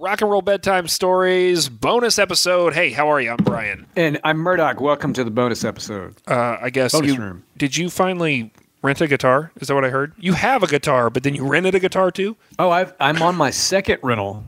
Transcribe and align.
Rock 0.00 0.22
and 0.22 0.30
Roll 0.30 0.40
Bedtime 0.40 0.88
Stories 0.88 1.68
bonus 1.68 2.18
episode. 2.18 2.72
Hey, 2.72 2.90
how 2.90 3.10
are 3.12 3.20
you? 3.20 3.30
I'm 3.32 3.36
Brian. 3.36 3.86
And 3.96 4.18
I'm 4.24 4.38
Murdoch. 4.38 4.80
Welcome 4.80 5.12
to 5.12 5.24
the 5.24 5.30
bonus 5.30 5.62
episode. 5.62 6.14
Uh, 6.26 6.56
I 6.58 6.70
guess 6.70 6.92
Bonus 6.92 7.12
you 7.12 7.20
room. 7.20 7.44
did 7.58 7.76
you 7.76 7.90
finally 7.90 8.50
rent 8.80 9.02
a 9.02 9.06
guitar? 9.06 9.52
Is 9.60 9.68
that 9.68 9.74
what 9.74 9.84
I 9.84 9.90
heard? 9.90 10.14
You 10.18 10.32
have 10.32 10.62
a 10.62 10.66
guitar, 10.66 11.10
but 11.10 11.22
then 11.22 11.34
you 11.34 11.46
rented 11.46 11.74
a 11.74 11.80
guitar 11.80 12.10
too. 12.10 12.36
Oh, 12.58 12.70
I've, 12.70 12.94
I'm 12.98 13.20
on 13.20 13.36
my 13.36 13.50
second 13.50 13.98
rental. 14.02 14.42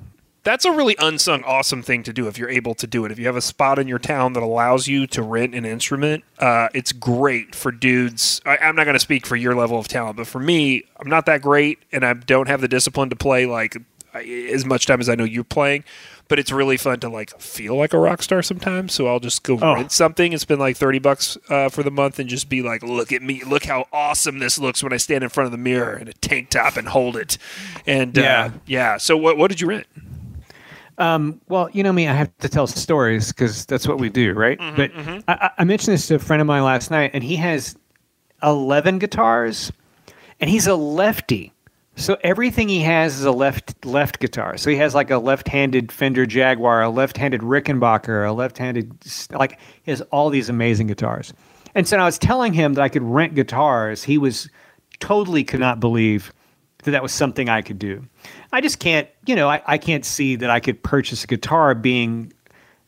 That's 0.45 0.65
a 0.65 0.73
really 0.73 0.97
unsung, 0.99 1.45
awesome 1.45 1.83
thing 1.85 2.03
to 2.03 2.13
do 2.13 2.27
if 2.27 2.37
you're 2.37 2.49
able 2.51 2.75
to 2.77 2.87
do 2.89 3.05
it. 3.05 3.13
If 3.13 3.19
you 3.21 3.27
have 3.27 3.37
a 3.37 3.41
spot 3.41 3.79
in 3.79 3.87
your 3.87 4.01
town 4.01 4.33
that 4.33 4.43
allows 4.43 4.89
you 4.89 5.07
to 5.09 5.23
rent 5.23 5.55
an 5.55 5.65
instrument, 5.65 6.25
uh, 6.41 6.67
it's 6.75 6.91
great 6.91 7.55
for 7.55 7.71
dudes. 7.71 8.41
I, 8.45 8.57
I'm 8.57 8.75
not 8.75 8.83
going 8.83 8.95
to 8.97 8.99
speak 9.01 9.25
for 9.25 9.37
your 9.37 9.55
level 9.55 9.79
of 9.79 9.87
talent, 9.87 10.17
but 10.17 10.27
for 10.27 10.41
me, 10.41 10.83
I'm 10.99 11.09
not 11.09 11.27
that 11.27 11.43
great, 11.43 11.79
and 11.93 12.05
I 12.05 12.15
don't 12.15 12.49
have 12.49 12.61
the 12.61 12.67
discipline 12.67 13.09
to 13.11 13.17
play 13.17 13.47
like 13.47 13.77
I- 13.77 13.81
as 14.15 14.65
much 14.65 14.87
time 14.87 15.01
as 15.01 15.09
I 15.09 15.15
know 15.15 15.25
you're 15.25 15.45
playing. 15.45 15.85
But 16.29 16.39
it's 16.39 16.51
really 16.53 16.79
fun 16.79 16.99
to 17.01 17.09
like 17.11 17.39
feel 17.41 17.77
like 17.77 17.93
a 17.93 17.99
rock 17.99 18.23
star 18.23 18.41
sometimes. 18.43 18.95
So 18.95 19.07
I'll 19.07 19.21
just 19.21 19.43
go 19.43 19.59
Oh. 19.61 19.75
rent 19.75 19.93
something 19.93 20.33
and 20.33 20.41
spend 20.41 20.61
like 20.61 20.77
thirty 20.79 20.99
bucks 20.99 21.37
uh, 21.51 21.69
for 21.69 21.83
the 21.83 21.91
month, 21.91 22.19
and 22.19 22.29
just 22.31 22.49
be 22.49 22.63
like, 22.63 22.83
"Look 22.83 23.13
at 23.13 23.21
me! 23.23 23.43
Look 23.47 23.65
how 23.65 23.87
awesome 23.93 24.39
this 24.39 24.59
looks 24.59 24.83
when 24.83 24.93
I 24.95 24.97
stand 24.97 25.25
in 25.25 25.31
front 25.31 25.47
of 25.47 25.53
the 25.53 25.59
mirror 25.59 25.97
in 25.99 26.09
a 26.09 26.13
tank 26.15 26.49
top 26.51 26.77
and 26.79 26.89
hold 26.89 27.17
it." 27.17 27.37
And 27.87 28.17
uh, 28.19 28.23
Yeah. 28.23 28.51
yeah. 28.67 28.97
So 28.97 29.17
what 29.17 29.37
what 29.37 29.51
did 29.51 29.61
you 29.61 29.67
rent? 29.67 29.87
Um, 30.99 31.41
well, 31.49 31.69
you 31.73 31.83
know 31.83 31.93
me, 31.93 32.07
I 32.07 32.13
have 32.15 32.31
to 32.39 32.49
tell 32.49 32.67
stories 32.67 33.29
because 33.33 33.67
that's 33.67 33.89
what 33.89 33.99
we 33.99 34.09
do, 34.09 34.33
right? 34.35 34.59
but 34.77 34.91
I, 34.97 35.23
I- 35.29 35.51
I 35.59 35.65
mentioned 35.65 35.95
this 35.95 36.07
to 36.09 36.15
a 36.17 36.19
friend 36.19 36.41
of 36.41 36.47
mine 36.47 36.63
last 36.65 36.91
night, 36.91 37.11
and 37.15 37.25
he 37.25 37.37
has 37.37 37.77
11 38.43 38.99
guitars, 38.99 39.73
and 40.41 40.49
he's 40.51 40.67
a 40.67 40.75
lefty. 40.75 41.53
So 41.95 42.17
everything 42.23 42.69
he 42.69 42.81
has 42.81 43.19
is 43.19 43.25
a 43.25 43.33
left 43.33 43.85
left 43.85 44.19
guitar. 44.19 44.57
So 44.57 44.71
he 44.71 44.77
has 44.77 44.95
like 44.95 45.11
a 45.11 45.19
left-handed 45.19 45.93
Fender 45.93 46.25
Jaguar, 46.25 46.83
a 46.83 46.89
left-handed 46.89 47.43
Rickenbacker, 47.43 48.27
a 48.27 48.33
left-handed 48.33 48.95
like 49.31 49.59
he 49.83 49.91
has 49.91 50.01
all 50.11 50.31
these 50.31 50.49
amazing 50.49 50.87
guitars. 50.87 51.35
And 51.75 51.87
so 51.87 51.99
I 51.99 52.05
was 52.05 52.19
telling 52.19 52.53
him 52.53 52.75
that 52.75 52.83
I 52.83 52.89
could 52.89 53.03
rent 53.03 53.35
guitars. 53.35 54.05
He 54.05 54.19
was 54.19 54.49
totally 55.01 55.45
could 55.45 55.61
not 55.61 55.81
believe 55.81 56.33
that 56.85 56.93
that 56.93 57.03
was 57.03 57.13
something 57.13 57.49
I 57.49 57.63
could 57.63 57.79
do. 57.79 58.05
I 58.53 58.61
just 58.61 58.79
can't, 58.79 59.09
you 59.27 59.37
know, 59.37 59.49
I, 59.49 59.63
I 59.67 59.79
can't 59.79 60.05
see 60.05 60.37
that 60.37 60.51
I 60.51 60.61
could 60.61 60.83
purchase 60.83 61.25
a 61.25 61.27
guitar 61.27 61.75
being 61.75 62.33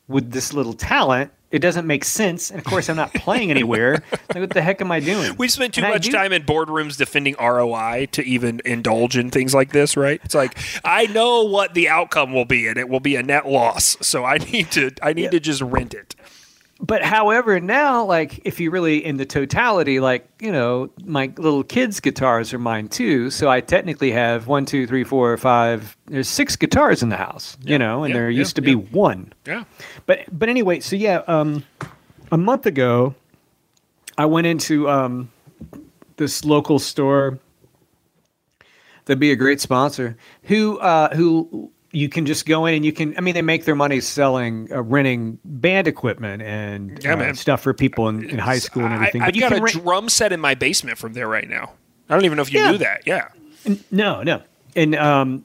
with 0.08 0.30
this 0.32 0.52
little 0.52 0.75
talent. 0.75 1.30
It 1.55 1.60
doesn't 1.60 1.86
make 1.86 2.05
sense. 2.05 2.50
And 2.50 2.58
of 2.58 2.64
course, 2.64 2.88
I'm 2.88 2.97
not 2.97 3.14
playing 3.14 3.52
anywhere. 3.52 4.02
Like, 4.34 4.41
what 4.41 4.50
the 4.50 4.62
heck 4.62 4.80
am 4.80 4.91
I 4.91 4.98
doing? 4.98 5.36
We 5.38 5.47
spend 5.47 5.74
too 5.74 5.83
And 5.84 5.92
much 5.94 6.06
do- 6.06 6.10
time 6.10 6.33
in 6.33 6.42
boardrooms 6.42 6.97
defending 6.97 7.36
ROI 7.38 8.08
to 8.12 8.22
even 8.24 8.60
indulge 8.64 9.16
in 9.16 9.30
things 9.30 9.55
like 9.55 9.70
this, 9.70 9.97
right? 9.97 10.20
It's 10.25 10.34
like 10.34 10.58
I 10.82 11.06
know 11.06 11.44
what 11.44 11.75
the 11.75 11.88
outcome 11.88 12.32
will 12.32 12.47
be, 12.47 12.66
and 12.66 12.77
it 12.77 12.88
will 12.88 12.98
be 13.00 13.14
a 13.14 13.22
net 13.22 13.47
loss. 13.47 13.97
So 14.00 14.25
I 14.25 14.38
need 14.38 14.72
to, 14.72 14.91
I 15.02 15.12
need 15.12 15.30
to 15.30 15.38
just 15.38 15.60
rent 15.62 15.94
it. 15.94 16.16
But 16.80 17.02
however, 17.02 17.60
now, 17.60 18.05
like, 18.05 18.41
if 18.44 18.58
you 18.58 18.70
really 18.70 19.05
in 19.05 19.16
the 19.16 19.25
totality, 19.25 20.00
like, 20.00 20.28
you 20.41 20.50
know, 20.50 20.91
my 21.05 21.32
little 21.36 21.62
kids' 21.62 22.00
guitars 22.00 22.52
are 22.52 22.58
mine 22.58 22.88
too. 22.88 23.30
So 23.30 23.48
I 23.48 23.60
technically 23.60 24.10
have 24.10 24.48
one, 24.48 24.66
two, 24.66 24.86
three, 24.86 25.05
four, 25.05 25.36
five. 25.36 25.97
There's 26.06 26.28
six 26.28 26.56
guitars 26.56 27.02
in 27.02 27.08
the 27.10 27.16
house, 27.16 27.56
you 27.62 27.78
know, 27.78 28.02
and 28.05 28.12
yeah, 28.12 28.20
there 28.20 28.30
yeah, 28.30 28.38
used 28.38 28.56
to 28.56 28.62
yeah. 28.62 28.66
be 28.66 28.75
one. 28.75 29.32
Yeah. 29.47 29.64
But 30.06 30.20
but 30.33 30.48
anyway, 30.48 30.80
so 30.80 30.97
yeah, 30.97 31.22
um, 31.27 31.64
a 32.30 32.36
month 32.36 32.66
ago, 32.66 33.14
I 34.19 34.27
went 34.27 34.47
into 34.47 34.88
um, 34.88 35.30
this 36.16 36.44
local 36.44 36.78
store. 36.78 37.38
That'd 39.06 39.19
be 39.20 39.32
a 39.32 39.36
great 39.36 39.60
sponsor. 39.60 40.16
Who 40.44 40.78
uh, 40.78 41.14
who 41.14 41.70
you 41.91 42.08
can 42.08 42.27
just 42.27 42.44
go 42.47 42.66
in 42.66 42.75
and 42.75 42.84
you 42.84 42.92
can. 42.92 43.16
I 43.16 43.20
mean, 43.20 43.34
they 43.34 43.42
make 43.42 43.64
their 43.66 43.75
money 43.75 44.00
selling, 44.00 44.69
uh, 44.72 44.82
renting 44.82 45.38
band 45.44 45.86
equipment 45.86 46.42
and 46.42 47.02
Yeah, 47.05 47.14
uh, 47.14 47.32
stuff 47.34 47.62
for 47.62 47.72
people 47.75 48.08
in, 48.08 48.28
in 48.28 48.38
high 48.38 48.58
school 48.58 48.84
and 48.84 48.94
everything. 48.94 49.22
I, 49.22 49.28
you 49.28 49.41
got 49.41 49.50
can 49.52 49.58
a 49.60 49.62
rent. 49.62 49.75
drum 49.82 50.08
set 50.08 50.32
in 50.32 50.41
my 50.41 50.54
basement 50.54 50.98
from 50.98 51.12
there 51.12 51.28
right 51.28 51.48
now. 51.48 51.72
I 52.09 52.15
don't 52.15 52.25
even 52.25 52.36
know 52.36 52.42
if 52.42 52.53
you 52.53 52.60
Yeah. 52.60 52.71
knew 52.72 52.78
that. 52.78 53.06
Yeah, 53.06 53.28
no, 53.91 54.22
no. 54.22 54.42
And 54.76 54.94
um, 54.97 55.44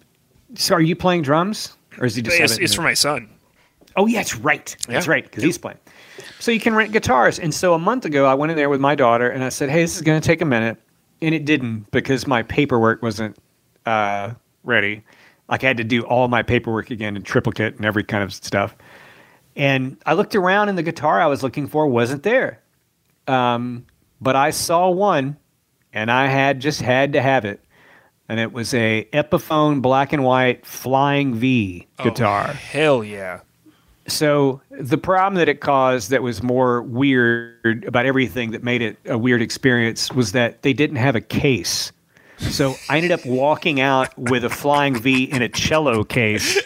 so 0.56 0.76
are 0.76 0.82
you 0.82 0.96
playing 0.96 1.22
drums 1.22 1.76
or 1.98 2.06
is 2.06 2.16
he 2.16 2.22
just? 2.22 2.40
it's, 2.40 2.58
it 2.58 2.64
it's 2.64 2.74
for 2.74 2.82
my 2.82 2.94
son. 2.94 3.30
Oh, 4.00 4.06
yeah, 4.08 4.20
that's 4.20 4.36
right. 4.38 4.76
That's 4.88 5.06
Yeah. 5.06 5.12
right, 5.12 5.24
because 5.24 5.44
he's 5.44 5.58
playing. 5.58 5.78
So 6.40 6.52
you 6.52 6.60
can 6.60 6.74
rent 6.74 6.94
guitars. 6.94 7.38
And 7.38 7.54
so 7.54 7.74
a 7.74 7.80
month 7.80 8.06
ago, 8.06 8.26
I 8.26 8.34
went 8.34 8.52
in 8.52 8.58
there 8.58 8.70
with 8.70 8.80
my 8.80 8.96
daughter 8.96 9.30
and 9.30 9.44
I 9.44 9.50
said, 9.50 9.70
hey, 9.70 9.82
this 9.82 9.96
is 9.98 10.02
going 10.02 10.20
to 10.20 10.26
take 10.26 10.42
a 10.42 10.46
minute. 10.46 10.78
And 11.22 11.36
it 11.36 11.44
didn't 11.44 11.92
because 11.92 12.26
my 12.26 12.44
paperwork 12.44 13.02
wasn't 13.04 13.38
uh, 13.86 14.32
ready. 14.64 15.04
Like 15.50 15.64
I 15.66 15.68
had 15.68 15.78
to 15.78 15.84
do 15.84 16.04
all 16.04 16.30
my 16.30 16.44
paperwork 16.44 16.92
again 16.92 17.18
in 17.18 17.24
triplicate 17.24 17.76
and 17.76 17.86
every 17.86 18.04
kind 18.06 18.24
of 18.24 18.34
stuff. 18.34 18.76
And 19.56 19.98
I 20.06 20.14
looked 20.14 20.34
around 20.36 20.70
and 20.70 20.78
the 20.78 20.84
guitar 20.84 21.20
I 21.20 21.26
was 21.26 21.44
looking 21.44 21.68
for 21.68 21.88
wasn't 21.88 22.24
there. 22.24 22.62
Um, 23.28 23.86
but 24.22 24.36
I 24.38 24.52
saw 24.52 24.90
one 24.90 25.36
and 25.92 26.10
I 26.10 26.28
had 26.28 26.62
just 26.62 26.82
had 26.82 27.14
to 27.14 27.22
have 27.22 27.44
it. 27.44 27.60
And 28.30 28.40
it 28.40 28.54
was 28.54 28.74
a 28.74 29.10
Epiphone 29.12 29.82
black 29.82 30.14
and 30.14 30.24
white 30.24 30.66
Flying 30.66 31.34
V 31.34 31.88
guitar. 32.02 32.46
Oh, 32.50 32.54
hell 32.54 33.04
yeah. 33.04 33.42
So 34.10 34.62
the 34.72 34.98
problem 34.98 35.36
that 35.36 35.50
it 35.50 35.62
caused 35.62 36.10
that 36.10 36.22
was 36.22 36.44
more 36.44 36.82
weird 36.82 37.86
about 37.86 38.06
everything 38.06 38.52
that 38.52 38.64
made 38.64 38.82
it 38.82 38.98
a 39.06 39.18
weird 39.18 39.42
experience 39.42 40.12
was 40.12 40.32
that 40.34 40.62
they 40.64 40.74
didn't 40.74 40.98
have 40.98 41.16
a 41.16 41.22
case. 41.22 41.92
So 42.38 42.76
I 42.90 42.98
ended 42.98 43.12
up 43.12 43.26
walking 43.26 43.82
out 43.82 44.18
with 44.18 44.44
a 44.44 44.50
flying 44.50 44.96
V 44.96 45.24
in 45.24 45.42
a 45.42 45.50
cello 45.50 46.04
case. 46.04 46.58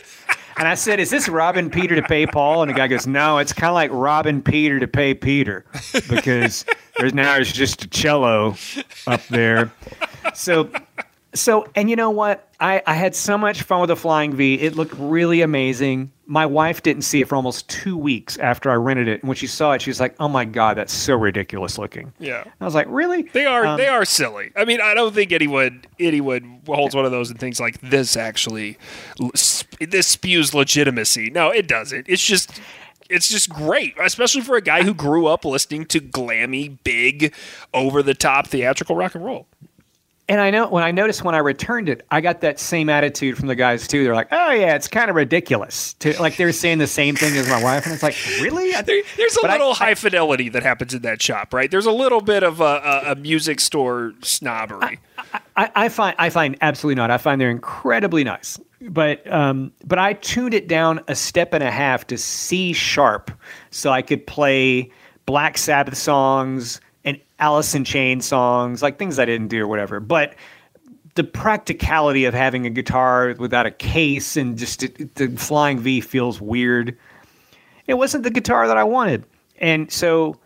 And 0.56 0.68
I 0.68 0.76
said, 0.76 1.00
Is 1.00 1.10
this 1.10 1.28
Robin 1.28 1.70
Peter 1.72 1.96
to 1.96 2.04
pay 2.04 2.28
Paul? 2.28 2.62
And 2.62 2.70
the 2.70 2.76
guy 2.76 2.88
goes, 2.88 3.08
No, 3.08 3.40
it's 3.40 3.54
kind 3.54 3.70
of 3.70 3.74
like 3.74 3.90
Robin 3.92 4.42
Peter 4.42 4.80
to 4.80 4.88
pay 4.88 5.16
Peter 5.16 5.66
because 6.10 6.64
there's 7.00 7.14
now 7.14 7.34
there's 7.34 7.52
just 7.52 7.86
a 7.86 7.88
cello 7.88 8.56
up 9.08 9.26
there. 9.28 9.74
So 10.36 10.70
so, 11.34 11.68
and 11.76 11.90
you 11.90 11.96
know 11.96 12.12
what? 12.12 12.48
I, 12.60 12.82
I 12.86 12.94
had 12.94 13.16
so 13.16 13.38
much 13.38 13.64
fun 13.64 13.82
with 13.82 13.88
the 13.88 13.96
Flying 13.96 14.36
V. 14.36 14.56
It 14.56 14.76
looked 14.76 14.94
really 14.98 15.42
amazing. 15.42 16.12
My 16.26 16.46
wife 16.46 16.82
didn't 16.84 17.02
see 17.04 17.20
it 17.22 17.28
for 17.28 17.36
almost 17.36 17.70
two 17.70 17.98
weeks 17.98 18.38
after 18.38 18.72
I 18.72 18.76
rented 18.76 19.08
it. 19.10 19.22
And 19.22 19.28
when 19.28 19.36
she 19.36 19.48
saw 19.48 19.74
it, 19.74 19.82
she 19.82 19.90
was 19.90 20.00
like, 20.00 20.16
oh 20.20 20.30
my 20.30 20.46
God, 20.46 20.78
that's 20.78 20.94
so 20.94 21.16
ridiculous 21.16 21.78
looking. 21.78 22.14
Yeah. 22.18 22.46
I 22.62 22.66
was 22.66 22.74
like, 22.74 22.88
really? 22.90 23.24
They 23.24 23.46
are 23.46 23.66
Um, 23.66 23.78
they 23.78 23.88
are 23.90 24.06
silly. 24.06 24.52
I 24.56 24.64
mean, 24.64 24.80
I 24.80 24.94
don't 24.94 25.14
think 25.14 25.32
anyone 25.34 25.84
anyone 26.00 26.62
holds 26.66 26.96
one 26.96 27.04
of 27.06 27.12
those 27.12 27.30
and 27.30 27.40
thinks 27.40 27.60
like 27.60 27.82
this 27.82 28.16
actually 28.16 28.78
this 29.80 30.08
spews 30.08 30.54
legitimacy. 30.54 31.30
No, 31.30 31.50
it 31.50 31.68
doesn't. 31.68 32.08
It's 32.08 32.26
just 32.26 32.60
it's 33.10 33.30
just 33.30 33.50
great, 33.50 33.94
especially 34.00 34.42
for 34.42 34.56
a 34.56 34.62
guy 34.62 34.84
who 34.84 34.94
grew 34.94 35.28
up 35.28 35.44
listening 35.44 35.86
to 35.88 36.00
glammy, 36.00 36.78
big, 36.84 37.34
over 37.74 38.02
the 38.02 38.14
top 38.14 38.48
theatrical 38.48 38.96
rock 38.96 39.14
and 39.14 39.26
roll. 39.26 39.46
And 40.30 40.40
I 40.40 40.52
know 40.52 40.70
when 40.70 40.84
I 40.86 40.92
noticed 40.92 41.24
when 41.26 41.36
I 41.36 41.40
returned 41.40 41.90
it, 41.90 42.06
I 42.10 42.22
got 42.22 42.40
that 42.42 42.58
same 42.58 42.90
attitude 42.90 43.38
from 43.38 43.48
the 43.50 43.56
guys 43.56 43.88
too. 43.90 44.06
They're 44.06 44.16
like, 44.16 44.30
oh 44.32 44.52
yeah, 44.52 44.74
it's 44.76 44.88
kind 44.88 45.10
of 45.10 45.18
ridiculous. 45.18 45.94
To, 45.96 46.20
like 46.22 46.38
they're 46.38 46.54
saying 46.54 46.78
the 46.78 46.88
same 46.88 47.16
thing 47.16 47.36
as 47.36 47.50
my 47.50 47.62
wife. 47.62 47.86
And 47.86 47.94
it's 47.94 48.04
like, 48.04 48.16
really? 48.40 48.74
I- 48.74 48.84
There, 48.84 49.02
there's 49.18 49.36
a 49.36 49.40
But 49.42 49.50
I- 49.50 49.54
little 49.54 49.72
I- 49.72 49.76
high 49.76 49.96
fidelity 49.96 50.48
that 50.50 50.64
happens 50.64 50.94
in 50.94 51.02
that 51.02 51.22
shop, 51.22 51.54
right? 51.54 51.70
There's 51.70 51.86
a 51.88 51.92
little 51.92 52.22
bit 52.22 52.42
of 52.44 52.62
a, 52.62 52.64
a, 52.64 53.12
a 53.12 53.16
music 53.16 53.60
store 53.60 54.14
snobbery. 54.22 55.00
I, 55.58 55.70
I 55.76 55.90
find 55.90 56.16
I 56.18 56.30
find 56.30 56.58
absolutely 56.62 56.96
not. 57.02 57.12
I 57.12 57.18
find 57.18 57.40
they're 57.42 57.50
incredibly 57.52 58.24
nice. 58.24 58.58
But 58.82 59.30
um, 59.32 59.74
but 59.86 60.00
I 60.00 60.14
tuned 60.14 60.54
it 60.54 60.68
down 60.70 61.02
a 61.08 61.16
step 61.16 61.54
and 61.54 61.64
a 61.64 61.72
half 61.72 62.08
to 62.08 62.18
C 62.18 62.72
sharp, 62.74 63.30
so 63.72 63.92
I 63.92 64.02
could 64.02 64.26
play 64.28 64.90
Black 65.26 65.58
Sabbath 65.58 65.98
songs 65.98 66.80
Alice 67.40 67.74
in 67.76 67.84
Chains 67.84 68.26
songs, 68.26 68.82
like 68.82 68.98
things 69.00 69.20
I 69.20 69.26
didn't 69.26 69.48
do 69.50 69.62
or 69.64 69.68
whatever. 69.68 70.00
But 70.00 70.36
the 71.16 71.24
practicality 71.24 72.26
of 72.26 72.34
having 72.34 72.66
a 72.66 72.70
guitar 72.70 73.36
without 73.38 73.66
a 73.66 73.72
case 73.72 74.36
and 74.38 74.58
just 74.58 74.84
it, 74.84 75.16
the 75.16 75.28
flying 75.30 75.80
V 75.80 76.02
feels 76.02 76.40
weird. 76.42 76.98
It 77.88 77.96
wasn't 77.96 78.24
the 78.24 78.32
guitar 78.32 78.68
that 78.68 78.78
I 78.78 78.84
wanted, 78.84 79.26
and 79.60 79.92
so 79.92 80.40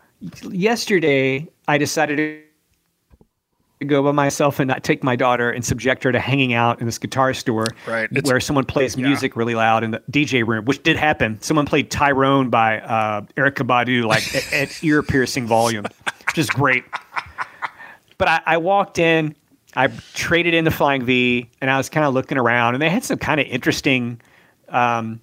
yesterday 0.50 1.46
I 1.68 1.78
decided 1.78 2.16
to 2.16 3.84
go 3.86 4.02
by 4.02 4.10
myself 4.10 4.58
and 4.58 4.66
not 4.66 4.82
take 4.82 5.04
my 5.04 5.14
daughter 5.14 5.50
and 5.50 5.64
subject 5.64 6.02
her 6.02 6.10
to 6.10 6.18
hanging 6.18 6.52
out 6.52 6.80
in 6.80 6.86
this 6.86 6.98
guitar 6.98 7.32
store 7.32 7.66
Right. 7.86 8.08
It's- 8.10 8.28
where 8.28 8.40
someone 8.40 8.64
plays 8.64 8.96
music 8.96 9.36
really 9.36 9.54
loud 9.54 9.84
in 9.84 9.92
the 9.92 10.02
DJ 10.10 10.44
room, 10.44 10.64
which 10.64 10.82
did 10.82 10.96
happen. 10.96 11.40
Someone 11.42 11.64
played 11.64 11.88
Tyrone 11.88 12.50
by 12.50 12.80
uh, 12.80 13.20
Erykah 13.36 13.64
Badu 13.66 14.04
like 14.04 14.34
at, 14.52 14.52
at 14.52 14.84
ear 14.84 15.04
piercing 15.04 15.46
volume, 15.46 15.84
which 16.38 16.44
is 16.44 16.50
great. 16.50 16.84
But 18.16 18.28
I, 18.28 18.40
I 18.46 18.56
walked 18.58 18.98
in, 19.00 19.34
I 19.74 19.88
traded 20.14 20.54
in 20.54 20.64
the 20.64 20.70
Flying 20.70 21.04
V, 21.04 21.50
and 21.60 21.68
I 21.68 21.76
was 21.76 21.88
kind 21.88 22.06
of 22.06 22.14
looking 22.14 22.38
around, 22.38 22.74
and 22.74 22.82
they 22.82 22.88
had 22.88 23.02
some 23.02 23.18
kind 23.18 23.40
of 23.40 23.46
interesting 23.48 24.20
um, 24.68 25.20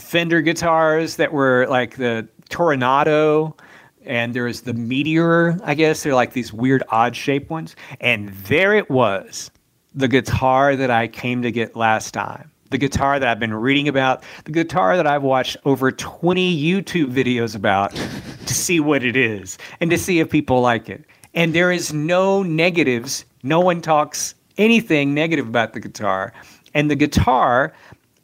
Fender 0.00 0.40
guitars 0.40 1.16
that 1.16 1.32
were 1.32 1.66
like 1.68 1.96
the 1.96 2.26
Toronado, 2.48 3.58
and 4.06 4.32
there 4.32 4.44
was 4.44 4.62
the 4.62 4.72
Meteor, 4.72 5.58
I 5.62 5.74
guess. 5.74 6.02
They're 6.02 6.14
like 6.14 6.32
these 6.32 6.54
weird, 6.54 6.82
odd 6.88 7.14
shaped 7.14 7.50
ones. 7.50 7.76
And 8.00 8.30
there 8.30 8.74
it 8.74 8.90
was, 8.90 9.50
the 9.94 10.08
guitar 10.08 10.74
that 10.74 10.90
I 10.90 11.06
came 11.06 11.42
to 11.42 11.52
get 11.52 11.76
last 11.76 12.14
time. 12.14 12.50
The 12.74 12.78
guitar 12.78 13.20
that 13.20 13.28
I've 13.28 13.38
been 13.38 13.54
reading 13.54 13.86
about, 13.86 14.24
the 14.46 14.50
guitar 14.50 14.96
that 14.96 15.06
I've 15.06 15.22
watched 15.22 15.56
over 15.64 15.92
20 15.92 16.60
YouTube 16.60 17.14
videos 17.14 17.54
about 17.54 17.94
to 17.94 18.52
see 18.52 18.80
what 18.80 19.04
it 19.04 19.16
is 19.16 19.58
and 19.78 19.92
to 19.92 19.96
see 19.96 20.18
if 20.18 20.28
people 20.28 20.60
like 20.60 20.88
it. 20.88 21.04
And 21.34 21.54
there 21.54 21.70
is 21.70 21.92
no 21.92 22.42
negatives. 22.42 23.26
No 23.44 23.60
one 23.60 23.80
talks 23.80 24.34
anything 24.58 25.14
negative 25.14 25.46
about 25.46 25.72
the 25.72 25.78
guitar. 25.78 26.32
And 26.74 26.90
the 26.90 26.96
guitar 26.96 27.72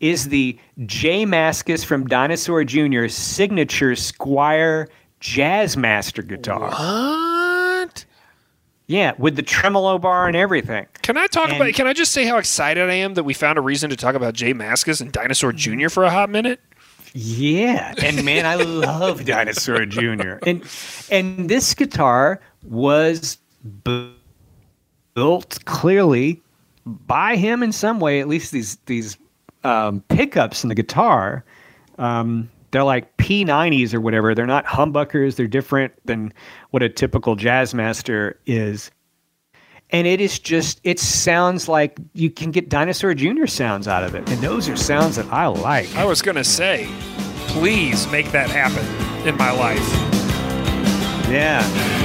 is 0.00 0.30
the 0.30 0.58
J 0.84 1.24
Mascis 1.24 1.84
from 1.84 2.08
Dinosaur 2.08 2.64
Jr. 2.64 3.06
signature 3.06 3.92
Squier 3.92 4.88
Jazzmaster 5.20 6.26
guitar. 6.26 6.70
What? 6.70 7.39
Yeah, 8.90 9.12
with 9.18 9.36
the 9.36 9.42
tremolo 9.42 9.98
bar 9.98 10.26
and 10.26 10.34
everything. 10.34 10.84
Can 11.02 11.16
I 11.16 11.28
talk 11.28 11.50
And- 11.50 11.62
about? 11.62 11.74
Can 11.74 11.86
I 11.86 11.92
just 11.92 12.10
say 12.10 12.24
how 12.24 12.38
excited 12.38 12.90
I 12.90 12.94
am 12.94 13.14
that 13.14 13.22
we 13.22 13.34
found 13.34 13.56
a 13.56 13.60
reason 13.60 13.88
to 13.90 13.94
talk 13.96 14.16
about 14.16 14.34
J 14.34 14.52
Mascis 14.52 15.00
and 15.00 15.12
Dinosaur 15.12 15.52
Jr. 15.52 15.88
for 15.88 16.02
a 16.02 16.10
hot 16.10 16.28
minute? 16.28 16.58
Yeah, 17.14 17.94
and 18.02 18.24
man, 18.24 18.46
I 18.46 18.54
love 18.64 19.24
Dinosaur 19.24 19.86
Jr. 19.86 20.38
And 20.44 20.64
and 21.08 21.48
this 21.48 21.72
guitar 21.72 22.40
was 22.64 23.38
bu- 23.62 24.10
built 25.14 25.64
clearly 25.66 26.42
by 26.84 27.36
him 27.36 27.62
in 27.62 27.70
some 27.70 28.00
way. 28.00 28.18
At 28.20 28.26
least 28.26 28.50
these 28.50 28.74
these 28.86 29.16
um, 29.62 30.00
pickups 30.08 30.64
in 30.64 30.68
the 30.68 30.74
guitar, 30.74 31.44
um, 31.96 32.50
they're 32.70 32.84
like 32.84 33.16
P90s 33.16 33.94
or 33.94 34.00
whatever. 34.00 34.34
They're 34.34 34.46
not 34.46 34.64
humbuckers. 34.66 35.36
They're 35.36 35.46
different 35.46 35.92
than 36.04 36.32
what 36.70 36.82
a 36.82 36.88
typical 36.88 37.36
Jazzmaster 37.36 38.34
is. 38.46 38.90
And 39.90 40.06
it 40.06 40.20
is 40.20 40.38
just, 40.38 40.80
it 40.84 41.00
sounds 41.00 41.68
like 41.68 41.98
you 42.12 42.30
can 42.30 42.52
get 42.52 42.68
Dinosaur 42.68 43.12
Jr. 43.12 43.46
sounds 43.46 43.88
out 43.88 44.04
of 44.04 44.14
it. 44.14 44.28
And 44.30 44.40
those 44.40 44.68
are 44.68 44.76
sounds 44.76 45.16
that 45.16 45.26
I 45.32 45.46
like. 45.46 45.94
I 45.96 46.04
was 46.04 46.22
gonna 46.22 46.44
say, 46.44 46.88
please 47.48 48.06
make 48.08 48.30
that 48.30 48.50
happen 48.50 48.86
in 49.26 49.36
my 49.36 49.50
life. 49.50 49.78
Yeah. 51.28 51.99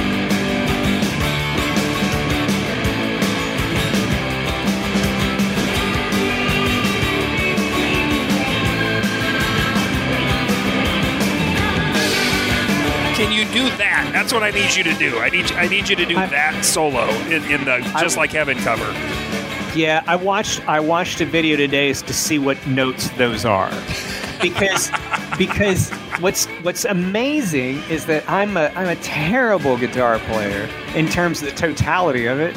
Can 13.16 13.32
you 13.32 13.46
do 13.46 13.64
that? 13.78 14.10
That's 14.12 14.30
what 14.30 14.42
I 14.42 14.50
need 14.50 14.74
you 14.74 14.84
to 14.84 14.92
do. 14.92 15.18
I 15.20 15.30
need 15.30 15.50
I 15.52 15.66
need 15.68 15.88
you 15.88 15.96
to 15.96 16.04
do 16.04 16.18
I- 16.18 16.26
that 16.26 16.62
solo 16.62 17.08
in, 17.28 17.42
in 17.44 17.64
the 17.64 17.78
just 17.98 18.18
like 18.18 18.30
heaven 18.30 18.58
cover. 18.58 18.84
Yeah, 19.74 20.02
I 20.06 20.16
watched 20.16 20.60
I 20.68 20.80
watched 20.80 21.22
a 21.22 21.24
video 21.24 21.56
today 21.56 21.90
to 21.94 22.12
see 22.12 22.38
what 22.38 22.66
notes 22.66 23.08
those 23.12 23.46
are. 23.46 23.72
Because 24.42 24.90
because 25.38 25.90
what's 26.20 26.44
what's 26.60 26.84
amazing 26.84 27.78
is 27.88 28.04
that 28.04 28.28
I'm 28.28 28.58
a 28.58 28.66
I'm 28.76 28.88
a 28.88 28.96
terrible 28.96 29.78
guitar 29.78 30.18
player 30.18 30.68
in 30.94 31.08
terms 31.08 31.40
of 31.40 31.48
the 31.48 31.54
totality 31.54 32.26
of 32.26 32.38
it. 32.38 32.54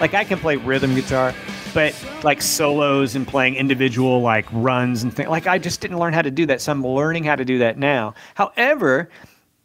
Like 0.00 0.14
I 0.14 0.24
can 0.24 0.38
play 0.38 0.56
rhythm 0.56 0.94
guitar, 0.94 1.34
but 1.74 1.94
like 2.24 2.40
solos 2.40 3.14
and 3.14 3.28
playing 3.28 3.56
individual 3.56 4.22
like 4.22 4.46
runs 4.52 5.02
and 5.02 5.12
things 5.12 5.28
like 5.28 5.46
I 5.46 5.58
just 5.58 5.82
didn't 5.82 5.98
learn 5.98 6.14
how 6.14 6.22
to 6.22 6.30
do 6.30 6.46
that. 6.46 6.62
So 6.62 6.72
I'm 6.72 6.82
learning 6.82 7.24
how 7.24 7.36
to 7.36 7.44
do 7.44 7.58
that 7.58 7.76
now. 7.76 8.14
However, 8.36 9.10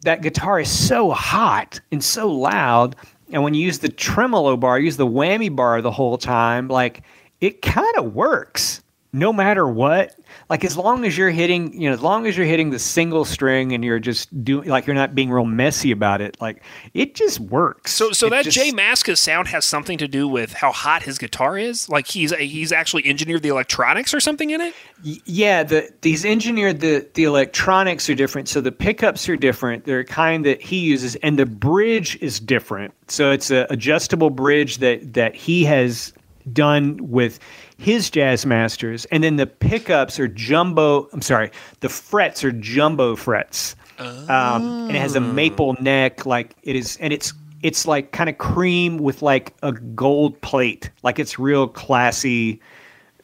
that 0.04 0.22
guitar 0.22 0.60
is 0.60 0.70
so 0.70 1.12
hot 1.12 1.80
and 1.92 2.04
so 2.04 2.32
loud. 2.32 2.96
And 3.32 3.44
when 3.44 3.54
you 3.54 3.66
use 3.66 3.80
the 3.80 3.90
tremolo 3.90 4.58
bar, 4.58 4.80
use 4.80 4.98
the 4.98 5.08
whammy 5.08 5.54
bar 5.54 5.82
the 5.82 5.92
whole 5.92 6.18
time, 6.18 6.68
like 6.68 7.04
it 7.42 7.62
kind 7.62 7.96
of 7.98 8.14
works 8.14 8.83
no 9.16 9.32
matter 9.32 9.68
what. 9.68 10.16
Like 10.50 10.66
as 10.66 10.76
long 10.76 11.06
as 11.06 11.16
you're 11.16 11.30
hitting, 11.30 11.80
you 11.80 11.88
know, 11.88 11.94
as 11.94 12.02
long 12.02 12.26
as 12.26 12.36
you're 12.36 12.48
hitting 12.48 12.72
the 12.72 12.80
single 12.80 13.24
string 13.24 13.72
and 13.72 13.86
you're 13.86 14.00
just 14.00 14.44
doing 14.44 14.68
like 14.68 14.88
you're 14.88 14.96
not 14.96 15.14
being 15.14 15.30
real 15.30 15.46
messy 15.46 15.92
about 15.92 16.20
it, 16.22 16.36
like 16.42 16.64
it 16.96 17.14
just 17.14 17.40
works. 17.40 17.94
So 17.94 18.12
so 18.12 18.28
It 18.28 18.30
that 18.32 18.44
just- 18.46 18.58
J 18.58 18.72
Mascis 18.72 19.20
sound 19.20 19.48
has 19.50 19.64
something 19.66 20.00
to 20.00 20.08
do 20.08 20.28
with 20.28 20.54
how 20.54 20.72
hot 20.72 21.04
his 21.04 21.20
guitar 21.20 21.58
is. 21.58 21.88
Like 21.88 22.08
he's 22.08 22.34
he's 22.34 22.72
actually 22.72 23.06
engineered 23.06 23.44
the 23.44 23.50
electronics 23.50 24.14
or 24.14 24.20
something 24.20 24.50
in 24.50 24.60
it. 24.62 24.74
Yeah, 25.04 25.62
the 25.64 25.90
these 26.02 26.26
engineered 26.26 26.80
the 26.80 27.08
the 27.14 27.24
electronics 27.26 28.10
are 28.10 28.16
different. 28.16 28.50
So 28.50 28.60
the 28.60 28.72
pickups 28.72 29.30
are 29.30 29.38
different. 29.38 29.86
They're 29.86 30.00
a 30.00 30.06
kind 30.06 30.44
that 30.46 30.62
he 30.62 30.80
uses, 30.80 31.16
and 31.18 31.38
the 31.38 31.46
bridge 31.46 32.18
is 32.22 32.40
different. 32.40 32.94
So 33.08 33.30
it's 33.32 33.52
a 33.52 33.68
adjustable 33.70 34.32
bridge 34.32 34.80
that 34.80 35.14
that 35.14 35.36
he 35.36 35.64
has 35.66 36.14
done 36.52 36.98
with 37.02 37.40
his 37.78 38.10
Jazzmasters, 38.10 39.06
and 39.12 39.24
then 39.24 39.36
the 39.36 39.48
pickups 39.48 40.20
are 40.20 40.28
jumbo. 40.28 41.08
I'm 41.14 41.22
sorry, 41.22 41.52
the 41.80 41.90
frets 41.90 42.44
are 42.44 42.52
jumbo 42.52 43.16
frets, 43.16 43.76
um, 44.00 44.88
and 44.88 44.96
it 44.96 45.00
has 45.00 45.16
a 45.16 45.22
maple 45.22 45.76
neck. 45.80 46.26
Like 46.26 46.56
it 46.64 46.76
is, 46.76 46.98
and 46.98 47.14
it's 47.14 47.34
it's 47.62 47.88
like 47.88 48.12
kind 48.12 48.30
of 48.30 48.38
cream 48.38 48.98
with 48.98 49.22
like 49.22 49.54
a 49.64 49.72
gold 49.72 50.40
plate. 50.42 50.90
Like 51.02 51.20
it's 51.20 51.40
real 51.40 51.68
classy 51.68 52.62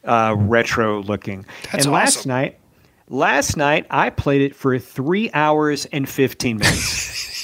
uh, 0.03 0.35
retro 0.37 1.03
looking. 1.03 1.45
That's 1.71 1.85
and 1.85 1.93
last 1.93 2.25
night, 2.25 2.59
last 3.09 3.57
night 3.57 3.85
I 3.89 4.09
played 4.09 4.41
it 4.41 4.55
for 4.55 4.79
three 4.79 5.29
hours 5.33 5.85
and 5.87 6.07
fifteen 6.07 6.57
minutes. 6.57 7.27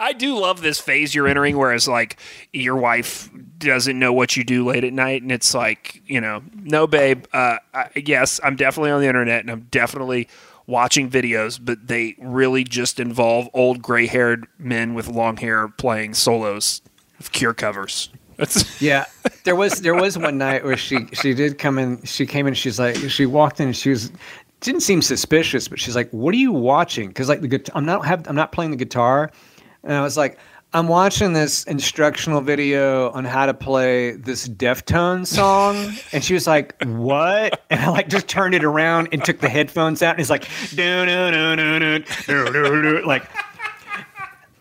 I 0.00 0.12
do 0.12 0.38
love 0.38 0.60
this 0.60 0.78
phase 0.78 1.14
you're 1.14 1.28
entering, 1.28 1.56
whereas 1.56 1.88
like 1.88 2.18
your 2.52 2.76
wife 2.76 3.30
doesn't 3.58 3.98
know 3.98 4.12
what 4.12 4.36
you 4.36 4.44
do 4.44 4.64
late 4.66 4.84
at 4.84 4.92
night, 4.92 5.22
and 5.22 5.32
it's 5.32 5.54
like 5.54 6.02
you 6.06 6.20
know, 6.20 6.42
no, 6.54 6.86
babe. 6.86 7.24
Uh, 7.32 7.58
I, 7.74 7.90
yes, 7.96 8.40
I'm 8.42 8.56
definitely 8.56 8.90
on 8.90 9.00
the 9.00 9.06
internet, 9.06 9.40
and 9.40 9.50
I'm 9.50 9.66
definitely 9.70 10.28
watching 10.66 11.10
videos, 11.10 11.58
but 11.62 11.88
they 11.88 12.14
really 12.18 12.62
just 12.62 13.00
involve 13.00 13.48
old 13.54 13.80
gray-haired 13.80 14.46
men 14.58 14.92
with 14.94 15.08
long 15.08 15.38
hair 15.38 15.66
playing 15.68 16.12
solos 16.14 16.82
of 17.18 17.32
Cure 17.32 17.54
covers. 17.54 18.10
Yeah, 18.78 19.06
there 19.42 19.56
was 19.56 19.80
there 19.80 19.96
was 19.96 20.16
one 20.16 20.38
night 20.38 20.62
where 20.62 20.76
she 20.76 21.08
she 21.12 21.34
did 21.34 21.58
come 21.58 21.76
in. 21.76 22.00
She 22.04 22.24
came 22.24 22.46
in. 22.46 22.54
She's 22.54 22.78
like 22.78 22.94
she 22.94 23.26
walked 23.26 23.58
in. 23.58 23.66
and 23.66 23.76
She 23.76 23.90
was 23.90 24.12
didn't 24.60 24.80
seem 24.80 25.02
suspicious, 25.02 25.68
but 25.68 25.78
she's 25.78 25.96
like, 25.96 26.10
"What 26.10 26.34
are 26.34 26.38
you 26.38 26.52
watching?" 26.52 27.08
Because 27.08 27.28
like 27.28 27.40
the 27.40 27.48
guit- 27.48 27.70
I'm 27.74 27.86
not 27.86 28.04
have 28.06 28.26
I'm 28.28 28.36
not 28.36 28.52
playing 28.52 28.70
the 28.70 28.76
guitar, 28.76 29.30
and 29.82 29.92
I 29.92 30.02
was 30.02 30.16
like. 30.16 30.38
I'm 30.74 30.86
watching 30.86 31.32
this 31.32 31.64
instructional 31.64 32.42
video 32.42 33.10
on 33.12 33.24
how 33.24 33.46
to 33.46 33.54
play 33.54 34.10
this 34.10 34.46
Deftone 34.46 35.26
song, 35.26 35.94
and 36.12 36.22
she 36.22 36.34
was 36.34 36.46
like, 36.46 36.74
"What?" 36.84 37.62
And 37.70 37.80
I 37.80 37.88
like 37.88 38.10
just 38.10 38.28
turned 38.28 38.54
it 38.54 38.62
around 38.62 39.08
and 39.10 39.24
took 39.24 39.40
the 39.40 39.48
headphones 39.48 40.02
out, 40.02 40.10
and 40.10 40.20
it's 40.20 40.28
like, 40.28 40.46
"Do 40.68 41.06
do 41.06 41.30
do 41.30 41.56
do 41.56 41.98
do 42.26 42.52
do 42.52 42.82
do," 42.82 43.06
like 43.06 43.22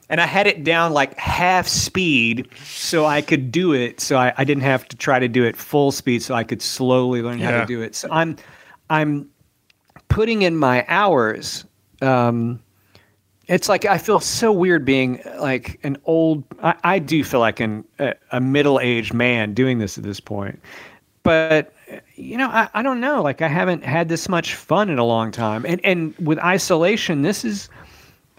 and 0.10 0.22
I 0.22 0.26
had 0.26 0.48
it 0.48 0.64
down 0.64 0.94
like 0.94 1.18
half 1.18 1.68
speed 1.68 2.48
so 2.66 3.06
I 3.06 3.22
could 3.22 3.52
do 3.52 3.74
it. 3.74 4.00
So 4.00 4.18
I, 4.18 4.34
I 4.38 4.44
didn't 4.44 4.64
have 4.64 4.88
to 4.88 4.96
try 4.96 5.20
to 5.20 5.28
do 5.28 5.44
it 5.44 5.58
full 5.58 5.92
speed. 5.92 6.24
So 6.24 6.34
I 6.34 6.44
could 6.44 6.62
slowly 6.62 7.22
learn 7.22 7.40
how 7.40 7.52
to 7.60 7.66
do 7.66 7.82
it. 7.82 7.96
So 7.96 8.08
I'm 8.12 8.38
I'm 8.90 9.30
putting 10.10 10.42
in 10.42 10.56
my 10.56 10.86
hours. 10.88 11.66
Um, 12.02 12.62
it's 13.48 13.70
like 13.70 13.86
I 13.86 13.98
feel 13.98 14.20
so 14.20 14.52
weird 14.52 14.84
being 14.86 15.22
like 15.40 15.80
an 15.84 15.98
old. 16.06 16.44
I, 16.62 16.76
I 16.84 17.00
do 17.00 17.24
feel 17.24 17.40
like 17.40 17.60
an, 17.60 17.86
a, 18.00 18.14
a 18.32 18.42
middle 18.42 18.80
aged 18.80 19.14
man 19.14 19.54
doing 19.54 19.80
this 19.80 19.98
at 19.98 20.04
this 20.04 20.20
point. 20.20 20.60
But 21.24 21.74
you 22.16 22.38
know, 22.38 22.48
I, 22.48 22.70
I 22.74 22.82
don't 22.82 23.00
know. 23.00 23.22
Like 23.22 23.42
I 23.42 23.48
haven't 23.48 23.84
had 23.84 24.10
this 24.10 24.28
much 24.28 24.56
fun 24.56 24.90
in 24.90 25.00
a 25.00 25.06
long 25.06 25.32
time. 25.32 25.66
And 25.66 25.80
and 25.86 26.14
with 26.18 26.40
isolation, 26.40 27.22
this 27.22 27.46
is 27.46 27.70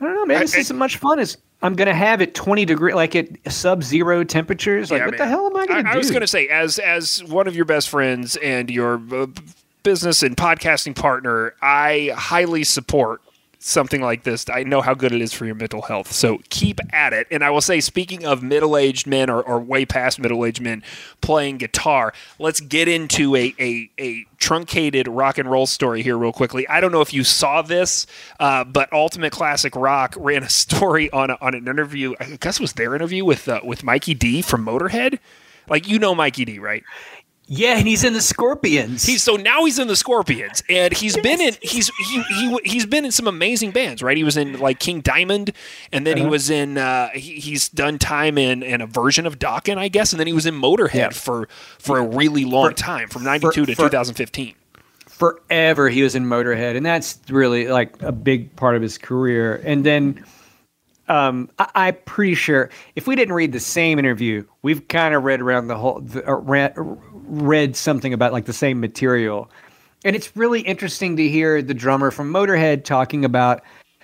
I 0.00 0.04
don't 0.04 0.14
know. 0.14 0.26
Maybe 0.26 0.40
this 0.40 0.54
I- 0.54 0.58
isn't 0.58 0.76
much 0.76 0.98
fun 0.98 1.18
as 1.18 1.38
I'm 1.62 1.75
gonna 1.75 1.94
have 1.94 2.20
it 2.20 2.34
20 2.34 2.64
degree, 2.66 2.94
like 2.94 3.16
at 3.16 3.28
sub-zero 3.50 4.22
temperatures. 4.25 4.90
Like, 4.92 5.00
Yeah, 5.00 5.06
what 5.06 5.16
the 5.18 5.26
hell 5.26 5.46
am 5.46 5.56
I 5.56 5.66
gonna 5.66 5.80
I, 5.80 5.82
do? 5.82 5.88
I 5.88 5.96
was 5.96 6.10
going 6.10 6.20
to 6.20 6.28
say, 6.28 6.46
as 6.48 6.78
as 6.78 7.25
one 7.25 7.48
of 7.48 7.56
your 7.56 7.64
best 7.64 7.88
friends 7.88 8.37
and 8.37 8.70
your 8.70 9.00
uh, 9.12 9.26
business 9.88 10.23
and 10.23 10.37
podcasting 10.37 10.95
partner, 10.95 11.54
I 11.62 12.11
highly 12.14 12.62
support 12.62 13.23
something 13.59 14.02
like 14.02 14.23
this. 14.23 14.45
I 14.50 14.62
know 14.62 14.83
how 14.83 14.92
good 14.92 15.12
it 15.12 15.23
is 15.23 15.33
for 15.33 15.47
your 15.47 15.54
mental 15.54 15.80
health, 15.80 16.12
so 16.12 16.40
keep 16.50 16.78
at 16.92 17.14
it. 17.14 17.26
And 17.30 17.42
I 17.42 17.49
will 17.49 17.62
say, 17.62 17.80
speaking 17.80 18.26
of 18.26 18.42
middle-aged 18.42 19.07
men 19.07 19.30
or, 19.30 19.40
or 19.40 19.59
way 19.59 19.87
past 19.87 20.18
middle-aged 20.18 20.61
men 20.61 20.83
playing 21.23 21.57
guitar, 21.57 22.12
let's 22.38 22.61
get 22.61 22.87
into 22.87 23.35
a, 23.35 23.54
a 23.59 23.90
a 23.99 24.26
truncated 24.37 25.09
rock 25.09 25.38
and 25.38 25.50
roll 25.50 25.66
story 25.66 26.02
here 26.02 26.18
real 26.18 26.35
quickly. 26.35 26.68
I 26.68 26.83
don't 26.83 26.92
know 26.92 27.00
if 27.00 27.14
you 27.14 27.25
saw 27.25 27.62
this, 27.62 28.07
uh, 28.38 28.64
but 28.64 28.92
Ultimate 28.92 29.33
Classic 29.33 29.75
Rock 29.75 30.16
ran 30.18 30.42
a 30.42 30.50
story 30.50 31.11
on 31.12 31.30
a, 31.30 31.38
on 31.40 31.54
an 31.54 31.66
interview. 31.66 32.12
I 32.21 32.37
guess 32.38 32.57
it 32.57 32.61
was 32.61 32.75
their 32.75 32.95
interview 32.95 33.25
with 33.25 33.49
uh, 33.49 33.62
with 33.64 33.83
Mikkey 33.83 34.12
Dee 34.12 34.42
from 34.42 34.66
Motorhead. 34.66 35.18
Like 35.66 35.88
you 35.88 35.99
know 35.99 36.14
Mikkey 36.14 36.45
Dee, 36.45 36.59
right? 36.59 36.85
Yeah, 37.50 37.78
and 37.78 37.88
he's 37.88 38.05
in 38.05 38.12
the 38.12 38.21
Scorpions. 38.21 39.07
He's 39.07 39.23
so 39.23 39.37
now 39.37 39.64
he's 39.64 39.78
in 39.78 39.88
the 39.88 39.97
Scorpions, 39.97 40.62
and 40.69 40.93
he's 40.93 41.17
yes. 41.17 41.23
been 41.23 41.40
in 41.40 41.57
he's 41.62 41.90
he, 41.97 42.23
he 42.23 42.59
he's 42.62 42.85
been 42.85 43.07
in 43.07 43.11
some 43.11 43.26
amazing 43.26 43.71
bands, 43.71 44.02
right? 44.02 44.19
He 44.19 44.23
was 44.25 44.37
in 44.37 44.61
like 44.61 44.78
King 44.78 45.00
Diamond, 45.00 45.52
and 45.90 46.07
then 46.07 46.19
uh-huh. 46.19 46.25
he 46.25 46.31
was 46.31 46.50
in 46.50 46.76
uh, 46.76 47.09
he, 47.14 47.40
he's 47.40 47.71
done 47.71 47.99
time 47.99 48.37
in 48.37 48.62
in 48.62 48.83
a 48.83 48.87
version 48.87 49.26
of 49.26 49.38
Dokken, 49.38 49.78
I 49.78 49.88
guess, 49.88 50.12
and 50.12 50.21
then 50.21 50.26
he 50.26 50.35
was 50.35 50.45
in 50.45 50.55
Motorhead 50.61 50.95
yeah. 50.95 51.09
for 51.09 51.49
for 51.78 51.99
a 51.99 52.07
really 52.07 52.45
long 52.45 52.71
for, 52.71 52.76
time, 52.76 53.09
from 53.09 53.25
'92 53.25 53.64
to 53.64 53.75
2015. 53.75 54.55
Forever, 55.07 55.88
he 55.88 56.02
was 56.02 56.14
in 56.14 56.26
Motorhead, 56.26 56.76
and 56.76 56.85
that's 56.85 57.19
really 57.31 57.69
like 57.69 58.00
a 58.02 58.12
big 58.12 58.55
part 58.57 58.76
of 58.76 58.83
his 58.83 58.99
career. 58.99 59.62
And 59.64 59.85
then 59.85 60.23
um, 61.08 61.50
I, 61.58 61.88
am 61.88 61.96
pretty 62.04 62.34
sure 62.34 62.70
if 62.96 63.06
we 63.06 63.16
didn't 63.16 63.34
read 63.34 63.52
the 63.52 63.60
same 63.60 63.98
interview, 63.98 64.44
we've 64.62 64.86
kind 64.88 65.14
of 65.14 65.24
read 65.24 65.40
around 65.40 65.68
the 65.68 65.76
whole, 65.76 66.00
the, 66.00 66.28
uh, 66.28 66.34
read, 66.34 66.74
read 66.76 67.76
something 67.76 68.12
about 68.12 68.32
like 68.32 68.44
the 68.44 68.52
same 68.52 68.80
material. 68.80 69.50
And 70.04 70.14
it's 70.14 70.36
really 70.36 70.60
interesting 70.60 71.16
to 71.16 71.28
hear 71.28 71.62
the 71.62 71.74
drummer 71.74 72.10
from 72.10 72.32
Motorhead 72.32 72.84
talking 72.84 73.24
about 73.24 73.62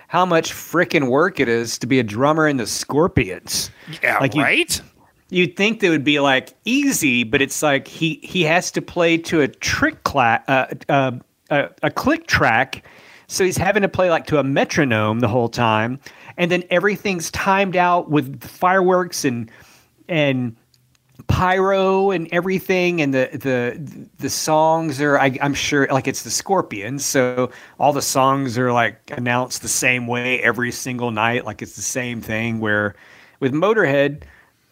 how 0.08 0.24
much 0.24 0.52
freaking 0.52 1.08
work 1.08 1.40
it 1.40 1.48
is 1.48 1.78
to 1.78 1.86
be 1.86 1.98
a 1.98 2.02
drummer 2.02 2.48
in 2.48 2.56
the 2.56 2.66
Scorpions. 2.66 3.70
Yeah, 4.02 4.18
like 4.18 4.34
right? 4.34 4.80
You, 5.30 5.44
would 5.44 5.56
think 5.56 5.80
that 5.80 5.90
would 5.90 6.04
be 6.04 6.20
like 6.20 6.54
easy, 6.64 7.24
but 7.24 7.42
it's 7.42 7.62
like 7.62 7.88
he 7.88 8.20
he 8.22 8.42
has 8.42 8.70
to 8.72 8.82
play 8.82 9.18
to 9.18 9.40
a 9.40 9.48
trick 9.48 10.04
class, 10.04 10.42
uh, 10.48 10.66
uh, 10.88 11.12
uh, 11.50 11.68
a 11.82 11.90
click 11.90 12.26
track, 12.26 12.84
so 13.26 13.44
he's 13.44 13.56
having 13.56 13.82
to 13.82 13.88
play 13.88 14.10
like 14.10 14.26
to 14.26 14.38
a 14.38 14.44
metronome 14.44 15.20
the 15.20 15.28
whole 15.28 15.48
time 15.48 15.98
and 16.36 16.50
then 16.50 16.64
everything's 16.70 17.30
timed 17.30 17.76
out 17.76 18.10
with 18.10 18.42
fireworks 18.42 19.24
and 19.24 19.50
and 20.08 20.56
pyro 21.28 22.10
and 22.10 22.28
everything 22.32 23.00
and 23.00 23.14
the 23.14 23.30
the 23.32 24.08
the 24.18 24.28
songs 24.28 25.00
are 25.00 25.18
I, 25.18 25.38
am 25.40 25.54
sure 25.54 25.86
like 25.90 26.08
it's 26.08 26.24
the 26.24 26.30
scorpions 26.30 27.04
so 27.04 27.50
all 27.78 27.92
the 27.92 28.02
songs 28.02 28.58
are 28.58 28.72
like 28.72 29.10
announced 29.12 29.62
the 29.62 29.68
same 29.68 30.08
way 30.08 30.40
every 30.40 30.72
single 30.72 31.12
night 31.12 31.44
like 31.44 31.62
it's 31.62 31.76
the 31.76 31.82
same 31.82 32.20
thing 32.20 32.58
where 32.58 32.96
with 33.38 33.52
motorhead 33.52 34.24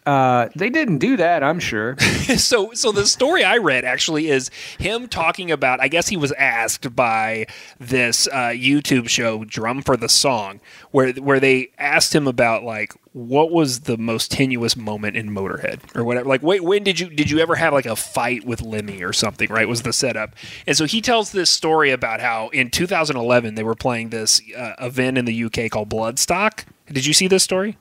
uh, 0.05 0.49
they 0.55 0.69
didn't 0.69 0.97
do 0.97 1.17
that, 1.17 1.43
I'm 1.43 1.59
sure. 1.59 1.97
so, 2.37 2.73
so 2.73 2.91
the 2.91 3.05
story 3.05 3.43
I 3.43 3.57
read 3.57 3.85
actually 3.85 4.29
is 4.29 4.49
him 4.77 5.07
talking 5.07 5.51
about. 5.51 5.79
I 5.81 5.87
guess 5.87 6.07
he 6.07 6.17
was 6.17 6.31
asked 6.33 6.95
by 6.95 7.47
this 7.79 8.27
uh, 8.27 8.51
YouTube 8.53 9.07
show, 9.07 9.45
Drum 9.45 9.81
for 9.81 9.95
the 9.95 10.09
Song, 10.09 10.59
where 10.91 11.13
where 11.13 11.39
they 11.39 11.71
asked 11.77 12.13
him 12.13 12.27
about 12.27 12.63
like 12.63 12.93
what 13.13 13.51
was 13.51 13.81
the 13.81 13.97
most 13.97 14.31
tenuous 14.31 14.75
moment 14.75 15.15
in 15.15 15.29
Motorhead 15.29 15.79
or 15.95 16.03
whatever. 16.03 16.27
Like, 16.27 16.43
wait, 16.43 16.63
when 16.63 16.83
did 16.83 16.99
you 16.99 17.09
did 17.09 17.29
you 17.29 17.39
ever 17.39 17.55
have 17.55 17.71
like 17.71 17.85
a 17.85 17.95
fight 17.95 18.45
with 18.45 18.61
Lemmy 18.61 19.03
or 19.03 19.13
something? 19.13 19.49
Right, 19.49 19.67
was 19.67 19.83
the 19.83 19.93
setup. 19.93 20.35
And 20.67 20.75
so 20.75 20.85
he 20.85 20.99
tells 20.99 21.31
this 21.31 21.49
story 21.49 21.91
about 21.91 22.19
how 22.19 22.49
in 22.49 22.69
2011 22.69 23.55
they 23.55 23.63
were 23.63 23.75
playing 23.75 24.09
this 24.09 24.41
uh, 24.57 24.73
event 24.79 25.17
in 25.17 25.25
the 25.25 25.43
UK 25.45 25.69
called 25.69 25.89
Bloodstock 25.89 26.65
did 26.93 27.05
you 27.05 27.13
see 27.13 27.27
this 27.27 27.43
story? 27.43 27.77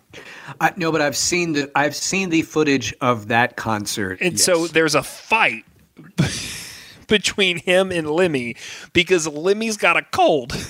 I, 0.60 0.72
no, 0.76 0.90
but 0.90 1.00
I've 1.00 1.16
seen 1.16 1.52
the 1.52 1.70
I've 1.74 1.94
seen 1.94 2.30
the 2.30 2.42
footage 2.42 2.94
of 3.00 3.28
that 3.28 3.56
concert. 3.56 4.18
And 4.20 4.32
yes. 4.32 4.44
so 4.44 4.66
there's 4.66 4.94
a 4.94 5.02
fight 5.02 5.64
between 7.08 7.58
him 7.58 7.92
and 7.92 8.10
Lemmy 8.10 8.56
because 8.92 9.28
Lemmy's 9.28 9.76
got 9.76 9.96
a 9.96 10.02
cold. 10.02 10.54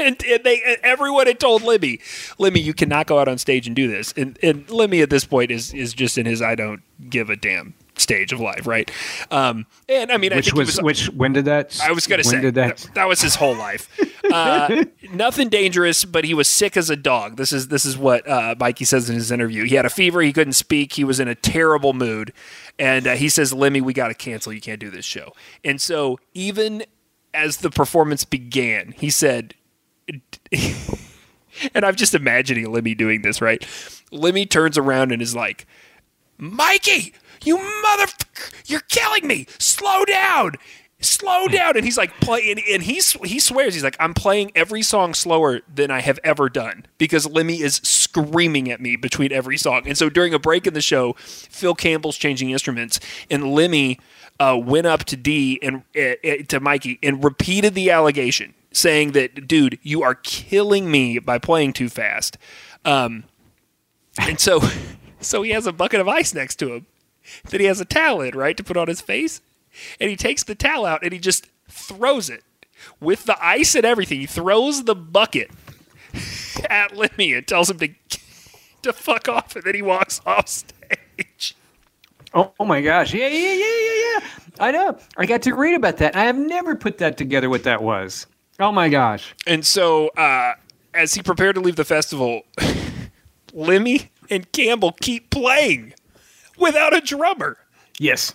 And, 0.00 0.16
and, 0.26 0.44
they 0.44 0.62
and 0.64 0.76
everyone 0.84 1.26
had 1.26 1.40
told 1.40 1.62
Lemmy, 1.62 1.98
Lemmy, 2.38 2.60
you 2.60 2.72
cannot 2.72 3.08
go 3.08 3.18
out 3.18 3.26
on 3.26 3.36
stage 3.36 3.66
and 3.66 3.74
do 3.74 3.88
this. 3.88 4.14
And 4.16 4.38
and 4.44 4.70
Lemmy 4.70 5.00
at 5.00 5.10
this 5.10 5.24
point 5.24 5.50
is 5.50 5.74
is 5.74 5.92
just 5.92 6.16
in 6.16 6.24
his 6.24 6.40
I 6.40 6.54
don't 6.54 6.82
give 7.10 7.30
a 7.30 7.34
damn 7.34 7.74
stage 8.00 8.32
of 8.32 8.40
life, 8.40 8.66
right? 8.66 8.90
Um, 9.30 9.66
and 9.88 10.10
I 10.10 10.16
mean, 10.16 10.34
which 10.34 10.52
I 10.52 10.56
was, 10.56 10.76
was, 10.76 10.82
which 10.82 11.06
when 11.10 11.32
did 11.32 11.44
that? 11.46 11.78
I 11.82 11.92
was 11.92 12.06
going 12.06 12.22
to 12.22 12.28
say 12.28 12.40
that? 12.40 12.54
that? 12.54 12.90
that 12.94 13.08
was 13.08 13.20
his 13.20 13.34
whole 13.34 13.56
life. 13.56 13.88
Uh, 14.30 14.84
nothing 15.14 15.48
dangerous, 15.48 16.04
but 16.04 16.22
he 16.22 16.34
was 16.34 16.46
sick 16.46 16.76
as 16.76 16.90
a 16.90 16.96
dog. 16.96 17.36
This 17.36 17.50
is 17.50 17.68
this 17.68 17.86
is 17.86 17.96
what 17.96 18.28
uh, 18.28 18.54
Mikkey 18.60 18.84
says 18.84 19.08
in 19.08 19.14
his 19.14 19.32
interview. 19.32 19.64
He 19.64 19.74
had 19.74 19.86
a 19.86 19.90
fever. 19.90 20.20
He 20.20 20.34
couldn't 20.34 20.52
speak. 20.52 20.92
He 20.92 21.04
was 21.04 21.18
in 21.18 21.28
a 21.28 21.34
terrible 21.34 21.94
mood, 21.94 22.34
and 22.78 23.06
uh, 23.06 23.14
he 23.14 23.30
says, 23.30 23.54
"Lemmy, 23.54 23.80
we 23.80 23.94
got 23.94 24.08
to 24.08 24.14
cancel. 24.14 24.52
You 24.52 24.60
can't 24.60 24.80
do 24.80 24.90
this 24.90 25.06
show." 25.06 25.32
And 25.64 25.80
so 25.80 26.18
even 26.34 26.84
as 27.32 27.58
the 27.58 27.70
performance 27.70 28.24
began, 28.24 28.92
he 28.98 29.08
said. 29.08 29.54
and 31.74 31.84
I'm 31.84 31.96
just 31.96 32.14
imagining 32.14 32.70
Lemmy 32.70 32.94
doing 32.94 33.22
this, 33.22 33.40
right? 33.40 33.66
Lemmy 34.10 34.46
turns 34.46 34.78
around 34.78 35.12
and 35.12 35.20
is 35.22 35.34
like, 35.34 35.66
Mikkey, 36.38 37.14
you 37.44 37.58
mother, 37.82 38.10
you're 38.66 38.80
killing 38.80 39.26
me. 39.26 39.46
Slow 39.58 40.04
down. 40.04 40.54
Slow 41.00 41.46
down. 41.46 41.76
And 41.76 41.84
he's 41.84 41.96
like 41.96 42.20
playing, 42.20 42.60
and 42.70 42.82
he, 42.82 43.00
he 43.24 43.38
swears, 43.38 43.74
he's 43.74 43.84
like, 43.84 43.96
I'm 44.00 44.14
playing 44.14 44.52
every 44.54 44.82
song 44.82 45.14
slower 45.14 45.60
than 45.72 45.90
I 45.90 46.00
have 46.00 46.18
ever 46.24 46.48
done 46.48 46.86
because 46.98 47.26
Lemmy 47.26 47.60
is 47.60 47.76
screaming 47.76 48.70
at 48.70 48.80
me 48.80 48.96
between 48.96 49.32
every 49.32 49.56
song. 49.56 49.82
And 49.86 49.96
so 49.96 50.08
during 50.08 50.34
a 50.34 50.38
break 50.38 50.66
in 50.66 50.74
the 50.74 50.80
show, 50.80 51.12
Phil 51.18 51.74
Campbell's 51.74 52.16
changing 52.16 52.50
instruments, 52.50 52.98
and 53.30 53.52
Lemmy 53.52 54.00
uh, 54.40 54.60
went 54.62 54.86
up 54.86 55.04
to 55.04 55.16
Dee 55.16 55.58
and 55.62 55.82
uh, 55.96 56.44
to 56.48 56.60
Mikkey 56.60 56.98
and 57.02 57.22
repeated 57.22 57.74
the 57.74 57.90
allegation, 57.90 58.54
saying 58.72 59.12
that, 59.12 59.46
dude, 59.46 59.78
you 59.82 60.02
are 60.02 60.14
killing 60.14 60.90
me 60.90 61.18
by 61.18 61.38
playing 61.38 61.72
too 61.74 61.88
fast. 61.88 62.38
Um, 62.84 63.24
and 64.20 64.40
so, 64.40 64.60
so 65.20 65.42
he 65.42 65.50
has 65.50 65.66
a 65.66 65.72
bucket 65.72 66.00
of 66.00 66.08
ice 66.08 66.34
next 66.34 66.56
to 66.56 66.74
him 66.74 66.86
that 67.50 67.60
he 67.60 67.66
has 67.66 67.80
a 67.80 67.84
towel 67.84 68.20
in, 68.20 68.36
right, 68.36 68.56
to 68.56 68.64
put 68.64 68.76
on 68.76 68.88
his 68.88 69.00
face. 69.00 69.40
And 70.00 70.10
he 70.10 70.16
takes 70.16 70.42
the 70.42 70.54
towel 70.54 70.86
out 70.86 71.02
and 71.02 71.12
he 71.12 71.18
just 71.18 71.46
throws 71.68 72.30
it 72.30 72.42
with 73.00 73.24
the 73.24 73.36
ice 73.44 73.74
and 73.74 73.84
everything. 73.84 74.20
He 74.20 74.26
throws 74.26 74.84
the 74.84 74.94
bucket 74.94 75.50
at 76.70 76.96
Lemmy 76.96 77.34
and 77.34 77.46
tells 77.46 77.70
him 77.70 77.78
to 77.78 77.88
to 78.82 78.92
fuck 78.92 79.28
off, 79.28 79.56
and 79.56 79.64
then 79.64 79.74
he 79.74 79.82
walks 79.82 80.20
off 80.26 80.48
stage. 80.48 81.56
Oh, 82.34 82.52
oh 82.60 82.64
my 82.64 82.80
gosh! 82.80 83.14
Yeah, 83.14 83.28
yeah, 83.28 83.52
yeah, 83.52 83.76
yeah, 83.80 84.20
yeah. 84.20 84.28
I 84.60 84.70
know. 84.72 84.98
I 85.16 85.26
got 85.26 85.42
to 85.42 85.54
read 85.54 85.74
about 85.74 85.98
that. 85.98 86.16
I 86.16 86.24
have 86.24 86.36
never 86.36 86.74
put 86.76 86.98
that 86.98 87.16
together. 87.16 87.48
What 87.48 87.64
that 87.64 87.82
was. 87.82 88.26
Oh 88.60 88.72
my 88.72 88.88
gosh! 88.88 89.34
And 89.46 89.64
so, 89.64 90.08
uh, 90.08 90.54
as 90.94 91.14
he 91.14 91.22
prepared 91.22 91.54
to 91.54 91.60
leave 91.60 91.76
the 91.76 91.84
festival, 91.84 92.42
Lemmy 93.52 94.10
and 94.30 94.50
Campbell 94.52 94.92
keep 95.00 95.30
playing 95.30 95.94
without 96.56 96.94
a 96.94 97.00
drummer. 97.00 97.58
Yes. 97.98 98.34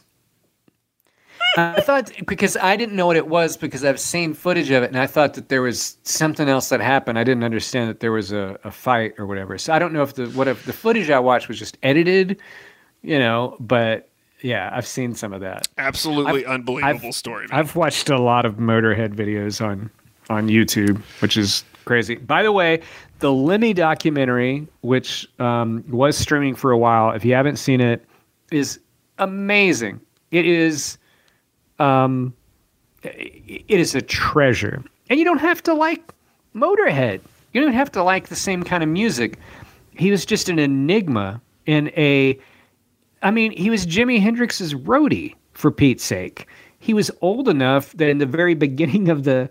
I 1.56 1.82
thought 1.82 2.12
because 2.26 2.58
I 2.58 2.76
didn't 2.76 2.96
know 2.96 3.06
what 3.06 3.16
it 3.16 3.28
was 3.28 3.58
because 3.58 3.86
I've 3.86 4.00
seen 4.00 4.34
footage 4.34 4.72
of 4.72 4.82
it 4.82 4.88
and 4.88 4.98
I 4.98 5.06
thought 5.06 5.36
that 5.36 5.50
there 5.50 5.62
was 5.62 5.98
something 6.04 6.50
else 6.50 6.70
that 6.70 6.82
happened. 6.82 7.20
I 7.20 7.24
didn't 7.24 7.44
understand 7.44 7.90
that 7.90 8.00
there 8.00 8.12
was 8.12 8.32
a, 8.32 8.58
a 8.64 8.72
fight 8.72 9.14
or 9.20 9.28
whatever. 9.28 9.58
So 9.58 9.72
I 9.72 9.78
don't 9.78 9.94
know 9.94 10.02
if 10.02 10.16
the 10.16 10.28
what 10.30 10.48
if 10.48 10.66
the 10.66 10.74
footage 10.74 11.10
I 11.10 11.20
watched 11.20 11.48
was 11.48 11.60
just 11.60 11.78
edited, 11.84 12.40
you 13.04 13.20
know, 13.20 13.56
but 13.60 14.10
yeah, 14.42 14.72
I've 14.74 14.88
seen 14.88 15.14
some 15.14 15.32
of 15.32 15.42
that. 15.42 15.68
Absolutely 15.78 16.46
I've, 16.46 16.54
unbelievable 16.54 17.10
I've, 17.10 17.16
story. 17.16 17.48
Man. 17.48 17.60
I've 17.60 17.76
watched 17.76 18.10
a 18.10 18.20
lot 18.20 18.46
of 18.46 18.56
Motorhead 18.56 19.14
videos 19.14 19.64
on 19.64 19.92
on 20.30 20.48
YouTube, 20.48 20.98
which 21.22 21.38
is 21.38 21.64
crazy. 21.84 22.16
By 22.16 22.44
the 22.44 22.52
way, 22.52 22.82
the 23.20 23.32
Lemmy 23.32 23.74
documentary, 23.74 24.68
which 24.82 25.28
um, 25.40 25.84
was 25.90 26.18
streaming 26.18 26.56
for 26.56 26.72
a 26.72 26.78
while, 26.78 27.12
if 27.12 27.24
you 27.24 27.34
haven't 27.34 27.58
seen 27.58 27.82
it, 27.82 28.06
is 28.52 28.80
amazing. 29.18 30.00
It 30.32 30.46
is, 30.46 30.98
um, 31.80 32.34
it 33.04 33.80
is 33.80 33.96
a 33.96 34.02
treasure, 34.02 34.84
and 35.10 35.20
you 35.20 35.26
don't 35.26 35.40
have 35.40 35.62
to 35.64 35.74
like 35.74 36.14
Motorhead. 36.56 37.22
You 37.54 37.62
don't 37.62 37.74
have 37.74 37.92
to 37.94 38.04
like 38.04 38.30
the 38.30 38.36
same 38.36 38.64
kind 38.64 38.84
of 38.84 38.90
music. 38.90 39.38
He 39.96 40.10
was 40.10 40.26
just 40.26 40.50
an 40.50 40.60
enigma 40.60 41.42
in 41.66 41.92
a. 41.96 42.40
I 43.22 43.32
mean, 43.32 43.52
he 43.52 43.70
was 43.70 43.86
Jimi 43.86 44.20
Hendrix's 44.20 44.74
roadie 44.74 45.36
for 45.54 45.72
Pete's 45.72 46.04
sake. 46.04 46.48
He 46.80 46.94
was 46.94 47.10
old 47.22 47.48
enough 47.48 47.94
that 47.94 48.10
in 48.10 48.18
the 48.18 48.26
very 48.26 48.56
beginning 48.56 49.08
of 49.10 49.24
the 49.24 49.50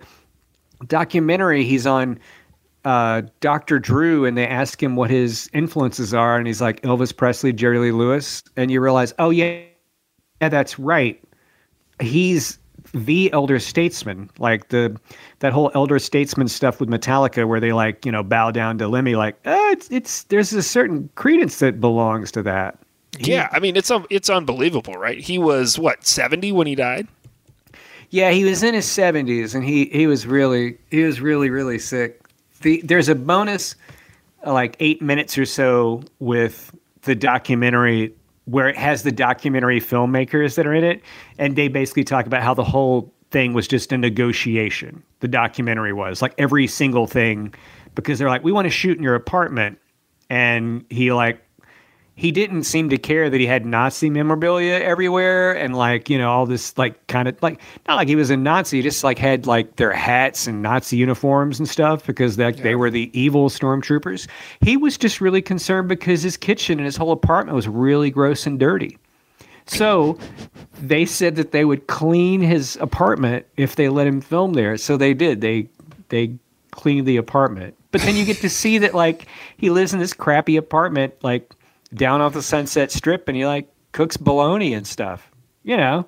documentary, 0.86 1.64
he's 1.64 1.86
on 1.86 2.18
uh, 2.84 3.22
Dr. 3.40 3.78
Drew 3.78 4.24
and 4.24 4.36
they 4.36 4.46
ask 4.46 4.82
him 4.82 4.96
what 4.96 5.10
his 5.10 5.48
influences 5.52 6.12
are, 6.12 6.36
and 6.36 6.46
he's 6.46 6.60
like 6.60 6.80
Elvis 6.82 7.16
Presley, 7.16 7.52
Jerry 7.52 7.78
Lee 7.78 7.92
Lewis, 7.92 8.42
and 8.56 8.70
you 8.70 8.80
realize, 8.80 9.14
oh 9.18 9.30
yeah, 9.30 9.60
yeah, 10.40 10.48
that's 10.48 10.78
right. 10.78 11.22
He's 12.00 12.58
the 12.94 13.32
elder 13.32 13.58
statesman, 13.58 14.30
like 14.38 14.68
the 14.68 14.98
that 15.38 15.52
whole 15.52 15.70
elder 15.74 15.98
statesman 15.98 16.48
stuff 16.48 16.80
with 16.80 16.88
Metallica, 16.88 17.46
where 17.46 17.60
they 17.60 17.72
like 17.72 18.04
you 18.04 18.12
know 18.12 18.22
bow 18.22 18.50
down 18.50 18.78
to 18.78 18.88
Lemmy, 18.88 19.14
like 19.14 19.36
eh, 19.44 19.70
it's 19.72 19.90
it's 19.90 20.24
there's 20.24 20.52
a 20.52 20.62
certain 20.62 21.08
credence 21.14 21.58
that 21.60 21.80
belongs 21.80 22.32
to 22.32 22.42
that. 22.42 22.78
He, 23.18 23.32
yeah, 23.32 23.48
I 23.52 23.60
mean 23.60 23.76
it's 23.76 23.90
it's 24.10 24.28
unbelievable, 24.28 24.94
right? 24.94 25.18
He 25.18 25.38
was 25.38 25.78
what 25.78 26.06
seventy 26.06 26.52
when 26.52 26.66
he 26.66 26.74
died. 26.74 27.06
Yeah, 28.12 28.30
he 28.30 28.44
was 28.44 28.62
in 28.62 28.74
his 28.74 28.84
seventies, 28.84 29.54
and 29.54 29.64
he 29.64 29.86
he 29.86 30.06
was 30.06 30.26
really 30.26 30.76
he 30.90 31.02
was 31.02 31.20
really 31.20 31.48
really 31.48 31.78
sick 31.78 32.22
the 32.60 32.80
there's 32.82 33.08
a 33.08 33.14
bonus 33.14 33.74
like 34.46 34.76
eight 34.80 35.00
minutes 35.00 35.36
or 35.38 35.46
so 35.46 36.02
with 36.18 36.74
the 37.02 37.14
documentary 37.14 38.14
where 38.44 38.68
it 38.68 38.76
has 38.76 39.02
the 39.02 39.12
documentary 39.12 39.80
filmmakers 39.80 40.56
that 40.56 40.66
are 40.66 40.74
in 40.74 40.84
it, 40.84 41.02
and 41.38 41.56
they 41.56 41.68
basically 41.68 42.04
talk 42.04 42.26
about 42.26 42.42
how 42.42 42.52
the 42.52 42.64
whole 42.64 43.12
thing 43.30 43.54
was 43.54 43.66
just 43.66 43.92
a 43.92 43.98
negotiation. 43.98 45.02
The 45.20 45.28
documentary 45.28 45.92
was 45.92 46.20
like 46.20 46.34
every 46.36 46.66
single 46.66 47.06
thing, 47.06 47.54
because 47.94 48.18
they're 48.18 48.28
like, 48.28 48.44
we 48.44 48.52
want 48.52 48.66
to 48.66 48.70
shoot 48.70 48.98
in 48.98 49.02
your 49.02 49.14
apartment, 49.14 49.78
and 50.28 50.84
he 50.90 51.12
like 51.12 51.42
he 52.14 52.30
didn't 52.30 52.64
seem 52.64 52.90
to 52.90 52.98
care 52.98 53.30
that 53.30 53.40
he 53.40 53.46
had 53.46 53.64
Nazi 53.64 54.10
memorabilia 54.10 54.74
everywhere 54.74 55.52
and 55.52 55.74
like, 55.74 56.10
you 56.10 56.18
know, 56.18 56.30
all 56.30 56.44
this 56.44 56.76
like 56.76 57.06
kind 57.06 57.26
of 57.26 57.42
like 57.42 57.60
not 57.88 57.96
like 57.96 58.08
he 58.08 58.16
was 58.16 58.28
a 58.28 58.36
Nazi, 58.36 58.82
just 58.82 59.02
like 59.02 59.18
had 59.18 59.46
like 59.46 59.76
their 59.76 59.92
hats 59.92 60.46
and 60.46 60.62
Nazi 60.62 60.98
uniforms 60.98 61.58
and 61.58 61.68
stuff 61.68 62.06
because 62.06 62.36
they, 62.36 62.50
yeah. 62.50 62.62
they 62.62 62.74
were 62.74 62.90
the 62.90 63.10
evil 63.18 63.48
stormtroopers. 63.48 64.28
He 64.60 64.76
was 64.76 64.98
just 64.98 65.20
really 65.20 65.40
concerned 65.40 65.88
because 65.88 66.22
his 66.22 66.36
kitchen 66.36 66.78
and 66.78 66.84
his 66.84 66.96
whole 66.96 67.12
apartment 67.12 67.56
was 67.56 67.66
really 67.66 68.10
gross 68.10 68.46
and 68.46 68.58
dirty. 68.58 68.98
So 69.66 70.18
they 70.82 71.06
said 71.06 71.36
that 71.36 71.52
they 71.52 71.64
would 71.64 71.86
clean 71.86 72.42
his 72.42 72.76
apartment 72.80 73.46
if 73.56 73.76
they 73.76 73.88
let 73.88 74.06
him 74.06 74.20
film 74.20 74.52
there. 74.52 74.76
So 74.76 74.96
they 74.96 75.14
did. 75.14 75.40
They 75.40 75.68
they 76.08 76.34
cleaned 76.72 77.06
the 77.06 77.16
apartment. 77.16 77.74
But 77.90 78.02
then 78.02 78.16
you 78.16 78.24
get 78.24 78.38
to 78.38 78.50
see 78.50 78.78
that 78.78 78.94
like 78.94 79.26
he 79.56 79.70
lives 79.70 79.94
in 79.94 79.98
this 79.98 80.12
crappy 80.12 80.56
apartment 80.56 81.14
like 81.22 81.54
down 81.94 82.20
off 82.20 82.32
the 82.32 82.42
Sunset 82.42 82.90
Strip 82.90 83.28
and 83.28 83.36
he 83.36 83.46
like 83.46 83.68
cooks 83.92 84.16
bologna 84.16 84.74
and 84.74 84.86
stuff. 84.86 85.30
You 85.62 85.76
know. 85.76 86.06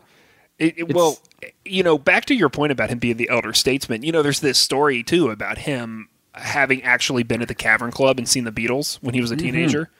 It, 0.58 0.78
it, 0.78 0.94
well, 0.94 1.18
you 1.64 1.82
know, 1.82 1.98
back 1.98 2.26
to 2.26 2.34
your 2.34 2.48
point 2.48 2.70
about 2.70 2.88
him 2.88 2.98
being 2.98 3.16
the 3.16 3.28
elder 3.28 3.52
statesman. 3.52 4.02
You 4.02 4.12
know, 4.12 4.22
there's 4.22 4.40
this 4.40 4.58
story 4.58 5.02
too 5.02 5.30
about 5.30 5.58
him 5.58 6.08
having 6.34 6.82
actually 6.82 7.22
been 7.22 7.42
at 7.42 7.48
the 7.48 7.54
Cavern 7.54 7.90
Club 7.90 8.18
and 8.18 8.28
seen 8.28 8.44
the 8.44 8.52
Beatles 8.52 8.96
when 9.02 9.14
he 9.14 9.20
was 9.20 9.30
a 9.30 9.36
mm-hmm. 9.36 9.46
teenager, 9.46 9.90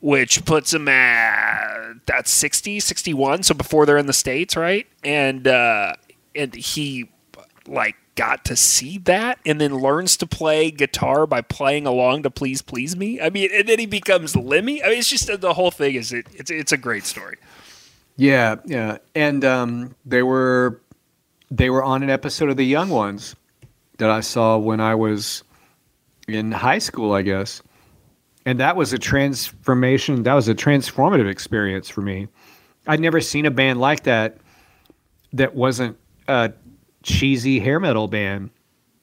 which 0.00 0.44
puts 0.44 0.72
him 0.72 0.86
at 0.88 1.94
that 2.06 2.28
60, 2.28 2.80
61, 2.80 3.42
so 3.42 3.54
before 3.54 3.84
they're 3.86 3.98
in 3.98 4.06
the 4.06 4.12
states, 4.12 4.56
right? 4.56 4.86
And 5.02 5.46
uh 5.46 5.94
and 6.34 6.54
he 6.54 7.10
like 7.66 7.96
got 8.20 8.44
to 8.44 8.54
see 8.54 8.98
that 8.98 9.38
and 9.46 9.58
then 9.58 9.74
learns 9.78 10.14
to 10.18 10.26
play 10.26 10.70
guitar 10.70 11.26
by 11.26 11.40
playing 11.40 11.86
along 11.86 12.22
to 12.22 12.30
please 12.30 12.60
please 12.60 12.94
me. 12.94 13.18
I 13.18 13.30
mean 13.30 13.48
and 13.50 13.66
then 13.66 13.78
he 13.78 13.86
becomes 13.86 14.36
lemmy. 14.36 14.84
I 14.84 14.90
mean 14.90 14.98
it's 14.98 15.08
just 15.08 15.40
the 15.40 15.54
whole 15.54 15.70
thing 15.70 15.94
is 15.94 16.12
it 16.12 16.26
it's 16.34 16.50
it's 16.50 16.70
a 16.70 16.76
great 16.76 17.04
story. 17.04 17.38
Yeah 18.18 18.56
yeah. 18.66 18.98
And 19.14 19.42
um, 19.42 19.94
they 20.04 20.22
were 20.22 20.82
they 21.50 21.70
were 21.70 21.82
on 21.82 22.02
an 22.02 22.10
episode 22.10 22.50
of 22.50 22.58
the 22.58 22.66
young 22.66 22.90
ones 22.90 23.34
that 23.96 24.10
i 24.10 24.20
saw 24.20 24.58
when 24.58 24.80
i 24.80 24.94
was 24.94 25.42
in 26.28 26.52
high 26.52 26.78
school 26.78 27.14
i 27.14 27.22
guess. 27.22 27.62
And 28.44 28.60
that 28.60 28.76
was 28.76 28.92
a 28.92 28.98
transformation 28.98 30.24
that 30.24 30.34
was 30.34 30.46
a 30.46 30.54
transformative 30.54 31.26
experience 31.26 31.88
for 31.88 32.02
me. 32.02 32.28
I'd 32.86 33.00
never 33.00 33.22
seen 33.22 33.46
a 33.46 33.50
band 33.50 33.80
like 33.80 34.02
that 34.02 34.36
that 35.32 35.54
wasn't 35.54 35.96
uh, 36.28 36.50
cheesy 37.02 37.58
hair 37.60 37.80
metal 37.80 38.08
band. 38.08 38.50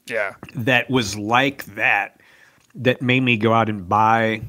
Yeah. 0.07 0.35
That 0.55 0.89
was 0.89 1.17
like 1.17 1.65
that, 1.75 2.21
that 2.75 3.01
made 3.01 3.21
me 3.21 3.37
go 3.37 3.53
out 3.53 3.69
and 3.69 3.87
buy 3.87 4.41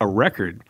a 0.00 0.06
record. 0.06 0.62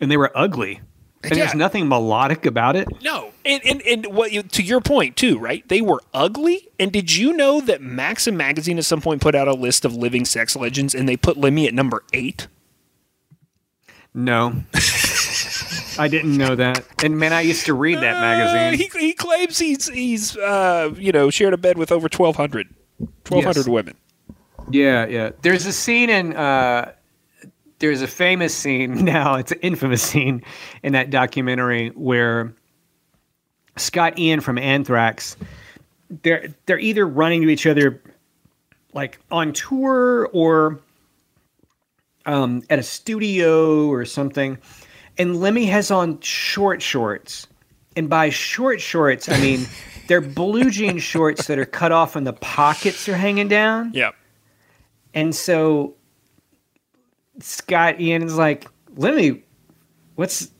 And 0.00 0.10
they 0.10 0.16
were 0.16 0.30
ugly. 0.34 0.80
And 1.24 1.36
yeah. 1.36 1.44
there's 1.44 1.54
nothing 1.54 1.88
melodic 1.88 2.46
about 2.46 2.74
it. 2.74 2.88
No, 3.00 3.30
and 3.44 3.62
and, 3.64 3.80
and 3.82 4.06
what 4.06 4.32
you, 4.32 4.42
to 4.42 4.62
your 4.62 4.80
point 4.80 5.16
too, 5.16 5.38
right? 5.38 5.66
They 5.68 5.80
were 5.80 6.02
ugly. 6.12 6.68
And 6.80 6.90
did 6.90 7.14
you 7.14 7.32
know 7.32 7.60
that 7.60 7.80
Maxim 7.80 8.36
magazine 8.36 8.76
at 8.76 8.84
some 8.84 9.00
point 9.00 9.20
put 9.22 9.36
out 9.36 9.46
a 9.46 9.54
list 9.54 9.84
of 9.84 9.94
living 9.94 10.24
sex 10.24 10.56
legends, 10.56 10.96
and 10.96 11.08
they 11.08 11.16
put 11.16 11.36
Lemmy 11.36 11.68
at 11.68 11.74
number 11.74 12.02
eight? 12.12 12.48
No. 14.12 14.64
I 15.98 16.08
didn't 16.08 16.36
know 16.36 16.54
that. 16.54 16.84
And 17.02 17.18
man, 17.18 17.32
I 17.32 17.42
used 17.42 17.66
to 17.66 17.74
read 17.74 17.96
that 17.98 18.20
magazine. 18.20 18.74
Uh, 18.74 18.98
he, 18.98 19.06
he 19.06 19.12
claims 19.12 19.58
he's 19.58 19.88
he's 19.88 20.36
uh, 20.36 20.92
you 20.96 21.12
know 21.12 21.30
shared 21.30 21.54
a 21.54 21.56
bed 21.56 21.78
with 21.78 21.92
over 21.92 22.04
1,200, 22.04 22.68
1,200 22.98 23.56
yes. 23.56 23.68
women. 23.68 23.96
Yeah, 24.70 25.06
yeah. 25.06 25.30
There's 25.42 25.66
a 25.66 25.72
scene 25.72 26.10
in. 26.10 26.34
Uh, 26.34 26.92
there's 27.78 28.02
a 28.02 28.06
famous 28.06 28.54
scene 28.54 29.04
now. 29.04 29.34
It's 29.34 29.52
an 29.52 29.58
infamous 29.60 30.02
scene 30.02 30.44
in 30.82 30.92
that 30.92 31.10
documentary 31.10 31.88
where 31.90 32.54
Scott 33.76 34.18
Ian 34.18 34.40
from 34.40 34.58
Anthrax. 34.58 35.36
They're 36.22 36.54
they're 36.66 36.78
either 36.78 37.06
running 37.06 37.42
to 37.42 37.48
each 37.48 37.66
other 37.66 38.02
like 38.92 39.18
on 39.30 39.52
tour 39.52 40.28
or 40.32 40.80
um, 42.26 42.62
at 42.70 42.78
a 42.78 42.82
studio 42.82 43.86
or 43.88 44.04
something 44.04 44.58
and 45.18 45.40
Lemmy 45.40 45.66
has 45.66 45.90
on 45.90 46.20
short 46.20 46.82
shorts. 46.82 47.46
And 47.94 48.08
by 48.08 48.30
short 48.30 48.80
shorts, 48.80 49.28
I 49.28 49.38
mean 49.40 49.66
they're 50.08 50.20
blue 50.20 50.70
jean 50.70 50.98
shorts 50.98 51.46
that 51.46 51.58
are 51.58 51.66
cut 51.66 51.92
off 51.92 52.16
and 52.16 52.26
the 52.26 52.32
pockets 52.32 53.08
are 53.08 53.16
hanging 53.16 53.48
down. 53.48 53.92
Yep. 53.94 54.14
And 55.14 55.34
so 55.34 55.94
Scott 57.40 58.00
Ian 58.00 58.22
is 58.22 58.36
like, 58.36 58.66
Lemmy, 58.96 59.42
what's 60.14 60.50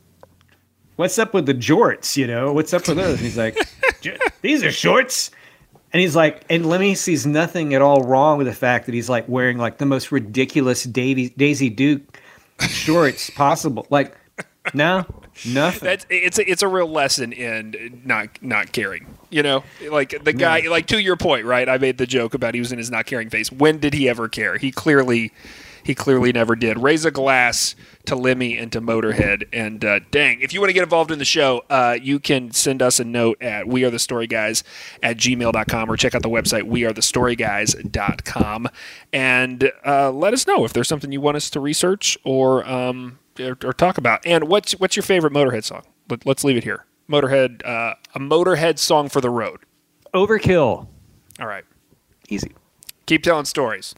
what's 0.95 1.17
up 1.17 1.33
with 1.33 1.45
the 1.45 1.53
jorts? 1.53 2.15
You 2.15 2.27
know, 2.27 2.53
what's 2.53 2.73
up 2.73 2.87
with 2.87 2.97
those? 2.97 3.17
And 3.17 3.19
he's 3.19 3.37
like, 3.37 3.57
these 4.41 4.63
are 4.63 4.71
shorts. 4.71 5.31
And 5.91 6.01
he's 6.01 6.15
like, 6.15 6.43
and 6.49 6.65
Lemmy 6.65 6.95
sees 6.95 7.25
nothing 7.25 7.73
at 7.75 7.81
all 7.81 8.01
wrong 8.01 8.39
with 8.39 8.47
the 8.47 8.53
fact 8.53 8.87
that 8.87 8.95
he's 8.95 9.09
like 9.09 9.27
wearing 9.29 9.57
like 9.59 9.77
the 9.77 9.85
most 9.85 10.11
ridiculous 10.11 10.83
Davy, 10.83 11.29
Daisy 11.29 11.69
Duke 11.69 12.19
shorts 12.59 13.29
possible. 13.29 13.85
Like, 13.91 14.17
no, 14.73 15.05
nothing. 15.45 15.85
That's 15.85 16.05
it's 16.09 16.39
a, 16.39 16.49
it's 16.49 16.61
a 16.61 16.67
real 16.67 16.87
lesson 16.87 17.33
in 17.33 18.01
not 18.05 18.41
not 18.41 18.71
caring. 18.71 19.17
You 19.29 19.43
know, 19.43 19.63
like 19.89 20.23
the 20.23 20.33
guy, 20.33 20.59
yeah. 20.59 20.69
like 20.69 20.87
to 20.87 21.01
your 21.01 21.17
point, 21.17 21.45
right? 21.45 21.67
I 21.67 21.77
made 21.77 21.97
the 21.97 22.05
joke 22.05 22.33
about 22.33 22.53
he 22.53 22.59
was 22.59 22.71
in 22.71 22.77
his 22.77 22.91
not 22.91 23.05
caring 23.05 23.29
phase. 23.29 23.51
When 23.51 23.79
did 23.79 23.93
he 23.93 24.07
ever 24.07 24.29
care? 24.29 24.57
He 24.57 24.71
clearly, 24.71 25.31
he 25.83 25.95
clearly 25.95 26.31
never 26.31 26.55
did. 26.55 26.77
Raise 26.77 27.03
a 27.03 27.09
glass 27.09 27.75
to 28.05 28.15
Lemmy 28.15 28.57
and 28.57 28.71
to 28.73 28.81
Motorhead. 28.81 29.47
And 29.51 29.83
uh, 29.83 30.01
dang, 30.11 30.39
if 30.41 30.53
you 30.53 30.59
want 30.59 30.69
to 30.69 30.73
get 30.73 30.83
involved 30.83 31.09
in 31.09 31.19
the 31.19 31.25
show, 31.25 31.63
uh, 31.69 31.97
you 31.99 32.19
can 32.19 32.51
send 32.51 32.81
us 32.81 32.99
a 32.99 33.03
note 33.03 33.41
at 33.41 33.67
we 33.67 33.83
are 33.85 33.89
the 33.89 33.99
story 33.99 34.27
guys 34.27 34.63
at 35.01 35.17
gmail.com 35.17 35.89
or 35.89 35.97
check 35.97 36.13
out 36.13 36.21
the 36.21 36.29
website 36.29 36.63
we 36.63 36.85
are 36.85 36.93
the 36.93 37.01
story 37.01 37.35
guys.com 37.35 38.69
and 39.11 39.71
uh, 39.85 40.11
let 40.11 40.33
us 40.33 40.45
know 40.45 40.63
if 40.63 40.73
there's 40.73 40.87
something 40.87 41.11
you 41.11 41.21
want 41.21 41.37
us 41.37 41.49
to 41.49 41.59
research 41.59 42.17
or 42.23 42.67
um, 42.69 43.17
or, 43.39 43.57
or, 43.63 43.73
talk 43.73 43.97
about. 43.97 44.25
And 44.25 44.45
what's 44.45 44.73
what's 44.73 44.95
your 44.95 45.03
favorite 45.03 45.33
Motorhead 45.33 45.63
song? 45.63 45.83
Let, 46.09 46.27
us 46.27 46.43
leave 46.43 46.57
it 46.57 46.63
here. 46.63 46.85
Motorhead, 47.09 47.65
uh, 47.65 47.95
a 48.15 48.19
Motorhead 48.19 48.79
song 48.79 49.09
for 49.09 49.21
the 49.21 49.29
road. 49.29 49.59
Overkill. 50.13 50.87
All 51.39 51.47
right. 51.47 51.65
Easy. 52.29 52.51
Keep 53.05 53.23
telling 53.23 53.45
stories. 53.45 53.95